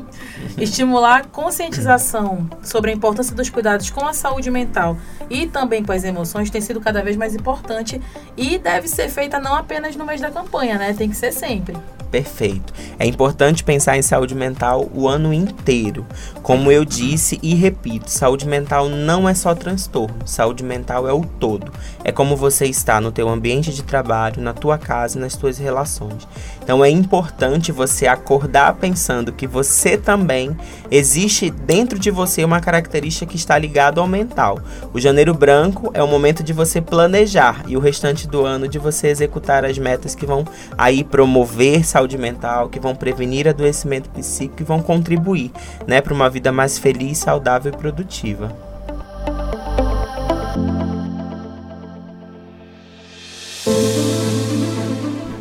estimular 0.59 1.21
a 1.21 1.25
conscientização 1.25 2.47
sobre 2.63 2.91
a 2.91 2.95
importância 2.95 3.35
dos 3.35 3.49
cuidados 3.49 3.89
com 3.89 4.05
a 4.05 4.13
saúde 4.13 4.51
mental 4.51 4.99
e 5.31 5.47
também 5.47 5.83
com 5.83 5.93
as 5.93 6.05
emoções 6.05 6.51
tem 6.51 6.61
sido 6.61 6.79
cada 6.79 7.03
vez 7.03 7.17
mais 7.17 7.35
importante 7.35 7.99
e 8.37 8.59
deve 8.59 8.87
ser 8.87 9.09
feita 9.09 9.41
não 9.41 9.55
apenas 9.55 9.97
no 9.97 10.05
mês 10.05 10.21
da 10.21 10.31
campanha, 10.31 10.77
né? 10.77 10.93
Tem 10.93 11.09
que 11.09 11.17
ser 11.17 11.33
sempre 11.33 11.75
perfeito. 12.15 12.73
É 12.97 13.05
importante 13.05 13.65
pensar 13.65 13.97
em 13.97 14.03
saúde 14.03 14.37
mental 14.37 14.89
o 14.95 15.09
ano 15.09 15.33
inteiro. 15.33 16.07
Como 16.45 16.71
eu 16.71 16.85
disse 16.85 17.41
e 17.43 17.57
repito, 17.57 18.09
saúde 18.09 18.47
mental 18.47 18.89
não 18.89 19.29
é 19.29 19.35
só 19.35 19.53
transtorno, 19.53 20.19
saúde 20.25 20.63
mental 20.63 21.09
é 21.09 21.13
o 21.13 21.25
todo. 21.25 21.73
É 22.05 22.13
como 22.13 22.37
você 22.37 22.67
está 22.67 23.01
no 23.01 23.11
teu 23.11 23.29
ambiente 23.29 23.73
de 23.73 23.83
trabalho, 23.83 24.41
na 24.41 24.53
tua 24.53 24.79
casa 24.79 25.19
nas 25.19 25.35
tuas 25.35 25.59
relações. 25.59 26.29
Então 26.63 26.85
é 26.85 26.89
importante 26.89 27.73
você 27.73 28.07
acordar 28.07 28.75
pensando 28.75 29.33
que 29.33 29.47
você 29.47 29.97
também 29.97 30.57
existe 30.93 31.51
dentro 31.51 31.99
de 31.99 32.13
você 32.13 32.45
uma 32.45 32.61
característica 32.61 33.27
que 33.27 33.37
está 33.37 33.59
ligada 33.59 34.01
ao 34.01 34.07
mental. 34.07 34.61
O 34.93 35.01
janeiro 35.01 35.35
branco 35.35 35.91
é 35.95 36.03
o 36.03 36.07
momento 36.07 36.45
de 36.45 36.53
você 36.53 36.81
planejar 36.81 37.65
e 37.67 37.77
o 37.77 37.81
restante 37.81 38.29
do 38.29 38.45
ano 38.45 38.69
de 38.69 38.79
você 38.79 39.09
executar 39.09 39.65
as 39.65 39.79
metas 39.79 40.15
que 40.15 40.25
vão 40.25 40.45
aí 40.79 41.03
promover 41.03 41.85
saúde 41.85 42.04
saúde 42.05 42.19
mental, 42.19 42.69
que 42.69 42.79
vão 42.79 42.95
prevenir 42.95 43.49
adoecimento 43.49 44.11
psíquico 44.11 44.63
e 44.63 44.65
vão 44.65 44.83
contribuir 44.83 45.51
né, 45.87 46.01
para 46.01 46.13
uma 46.13 46.29
vida 46.29 46.53
mais 46.53 46.79
feliz, 46.79 47.19
saudável 47.19 47.73
e 47.73 47.77
produtiva. 47.77 48.55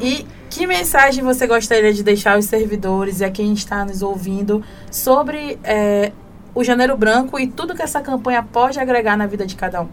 E 0.01 0.25
que 0.49 0.65
mensagem 0.65 1.23
você 1.23 1.45
gostaria 1.45 1.93
de 1.93 2.01
deixar 2.01 2.35
aos 2.35 2.45
servidores 2.45 3.19
e 3.19 3.25
a 3.25 3.29
quem 3.29 3.53
está 3.53 3.83
nos 3.83 4.01
ouvindo 4.01 4.63
sobre 4.89 5.59
é, 5.63 6.11
o 6.55 6.63
Janeiro 6.63 6.95
Branco 6.95 7.37
e 7.37 7.47
tudo 7.47 7.75
que 7.75 7.81
essa 7.81 8.01
campanha 8.01 8.41
pode 8.41 8.79
agregar 8.79 9.17
na 9.17 9.27
vida 9.27 9.45
de 9.45 9.55
cada 9.55 9.81
um? 9.81 9.89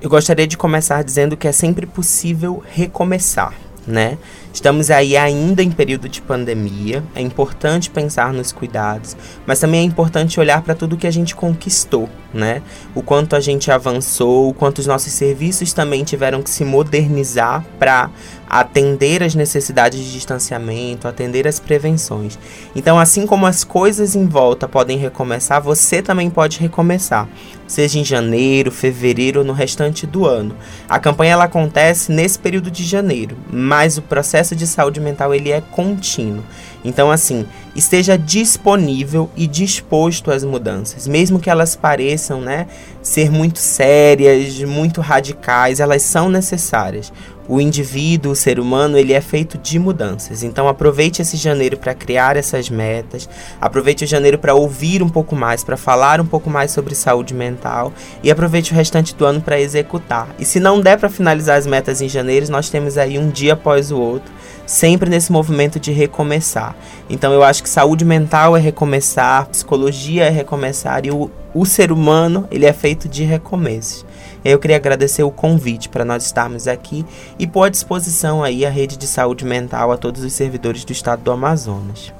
Eu 0.00 0.10
gostaria 0.10 0.48
de 0.48 0.56
começar 0.56 1.04
dizendo 1.04 1.36
que 1.36 1.46
é 1.46 1.52
sempre 1.52 1.86
possível 1.86 2.60
recomeçar 2.72 3.54
né? 3.86 4.18
Estamos 4.52 4.90
aí 4.90 5.16
ainda 5.16 5.62
em 5.62 5.70
período 5.70 6.08
de 6.08 6.20
pandemia, 6.20 7.02
é 7.14 7.20
importante 7.20 7.90
pensar 7.90 8.32
nos 8.32 8.52
cuidados, 8.52 9.16
mas 9.46 9.58
também 9.60 9.80
é 9.80 9.84
importante 9.84 10.38
olhar 10.38 10.60
para 10.62 10.74
tudo 10.74 10.96
que 10.96 11.06
a 11.06 11.10
gente 11.10 11.34
conquistou, 11.34 12.08
né? 12.32 12.62
O 12.94 13.02
quanto 13.02 13.34
a 13.34 13.40
gente 13.40 13.70
avançou, 13.70 14.50
o 14.50 14.54
quanto 14.54 14.78
os 14.78 14.86
nossos 14.86 15.12
serviços 15.12 15.72
também 15.72 16.04
tiveram 16.04 16.42
que 16.42 16.50
se 16.50 16.64
modernizar 16.64 17.64
para 17.78 18.10
atender 18.52 19.22
as 19.22 19.34
necessidades 19.34 19.98
de 19.98 20.12
distanciamento, 20.12 21.08
atender 21.08 21.48
as 21.48 21.58
prevenções. 21.58 22.38
Então, 22.76 22.98
assim 22.98 23.26
como 23.26 23.46
as 23.46 23.64
coisas 23.64 24.14
em 24.14 24.26
volta 24.26 24.68
podem 24.68 24.98
recomeçar, 24.98 25.62
você 25.62 26.02
também 26.02 26.28
pode 26.28 26.60
recomeçar, 26.60 27.26
seja 27.66 27.98
em 27.98 28.04
janeiro, 28.04 28.70
fevereiro 28.70 29.38
ou 29.38 29.46
no 29.46 29.54
restante 29.54 30.06
do 30.06 30.26
ano. 30.26 30.54
A 30.86 30.98
campanha 30.98 31.32
ela 31.32 31.44
acontece 31.44 32.12
nesse 32.12 32.38
período 32.38 32.70
de 32.70 32.84
janeiro, 32.84 33.38
mas 33.50 33.96
o 33.96 34.02
processo 34.02 34.54
de 34.54 34.66
saúde 34.66 35.00
mental 35.00 35.34
ele 35.34 35.50
é 35.50 35.62
contínuo. 35.62 36.44
Então, 36.84 37.10
assim, 37.10 37.46
esteja 37.74 38.18
disponível 38.18 39.30
e 39.34 39.46
disposto 39.46 40.30
às 40.30 40.44
mudanças, 40.44 41.06
mesmo 41.06 41.38
que 41.38 41.48
elas 41.48 41.74
pareçam, 41.74 42.40
né, 42.40 42.66
ser 43.00 43.30
muito 43.30 43.60
sérias, 43.60 44.58
muito 44.60 45.00
radicais, 45.00 45.80
elas 45.80 46.02
são 46.02 46.28
necessárias. 46.28 47.10
O 47.48 47.60
indivíduo, 47.60 48.32
o 48.32 48.36
ser 48.36 48.60
humano, 48.60 48.96
ele 48.96 49.12
é 49.12 49.20
feito 49.20 49.58
de 49.58 49.78
mudanças. 49.78 50.42
Então 50.42 50.68
aproveite 50.68 51.22
esse 51.22 51.36
janeiro 51.36 51.76
para 51.76 51.94
criar 51.94 52.36
essas 52.36 52.70
metas. 52.70 53.28
Aproveite 53.60 54.04
o 54.04 54.06
janeiro 54.06 54.38
para 54.38 54.54
ouvir 54.54 55.02
um 55.02 55.08
pouco 55.08 55.34
mais, 55.34 55.64
para 55.64 55.76
falar 55.76 56.20
um 56.20 56.26
pouco 56.26 56.48
mais 56.48 56.70
sobre 56.70 56.94
saúde 56.94 57.34
mental 57.34 57.92
e 58.22 58.30
aproveite 58.30 58.72
o 58.72 58.76
restante 58.76 59.14
do 59.14 59.24
ano 59.24 59.40
para 59.40 59.60
executar. 59.60 60.28
E 60.38 60.44
se 60.44 60.60
não 60.60 60.80
der 60.80 60.98
para 60.98 61.08
finalizar 61.08 61.58
as 61.58 61.66
metas 61.66 62.00
em 62.00 62.08
janeiro, 62.08 62.50
nós 62.50 62.70
temos 62.70 62.96
aí 62.96 63.18
um 63.18 63.28
dia 63.28 63.54
após 63.54 63.90
o 63.90 63.98
outro 63.98 64.32
sempre 64.66 65.10
nesse 65.10 65.30
movimento 65.30 65.78
de 65.78 65.92
recomeçar. 65.92 66.74
Então 67.08 67.32
eu 67.32 67.42
acho 67.42 67.62
que 67.62 67.68
saúde 67.68 68.04
mental 68.04 68.56
é 68.56 68.60
recomeçar, 68.60 69.46
psicologia 69.48 70.24
é 70.24 70.30
recomeçar 70.30 71.04
e 71.04 71.10
o, 71.10 71.30
o 71.54 71.66
ser 71.66 71.92
humano 71.92 72.46
ele 72.50 72.64
é 72.64 72.72
feito 72.72 73.08
de 73.08 73.24
recomeços. 73.24 74.04
Eu 74.44 74.58
queria 74.58 74.76
agradecer 74.76 75.22
o 75.22 75.30
convite 75.30 75.88
para 75.88 76.04
nós 76.04 76.24
estarmos 76.24 76.66
aqui 76.66 77.04
e 77.38 77.46
pôr 77.46 77.64
à 77.64 77.68
disposição 77.68 78.42
aí 78.42 78.66
a 78.66 78.70
rede 78.70 78.96
de 78.96 79.06
saúde 79.06 79.44
mental 79.44 79.92
a 79.92 79.96
todos 79.96 80.22
os 80.22 80.32
servidores 80.32 80.84
do 80.84 80.92
estado 80.92 81.22
do 81.22 81.30
Amazonas. 81.30 82.12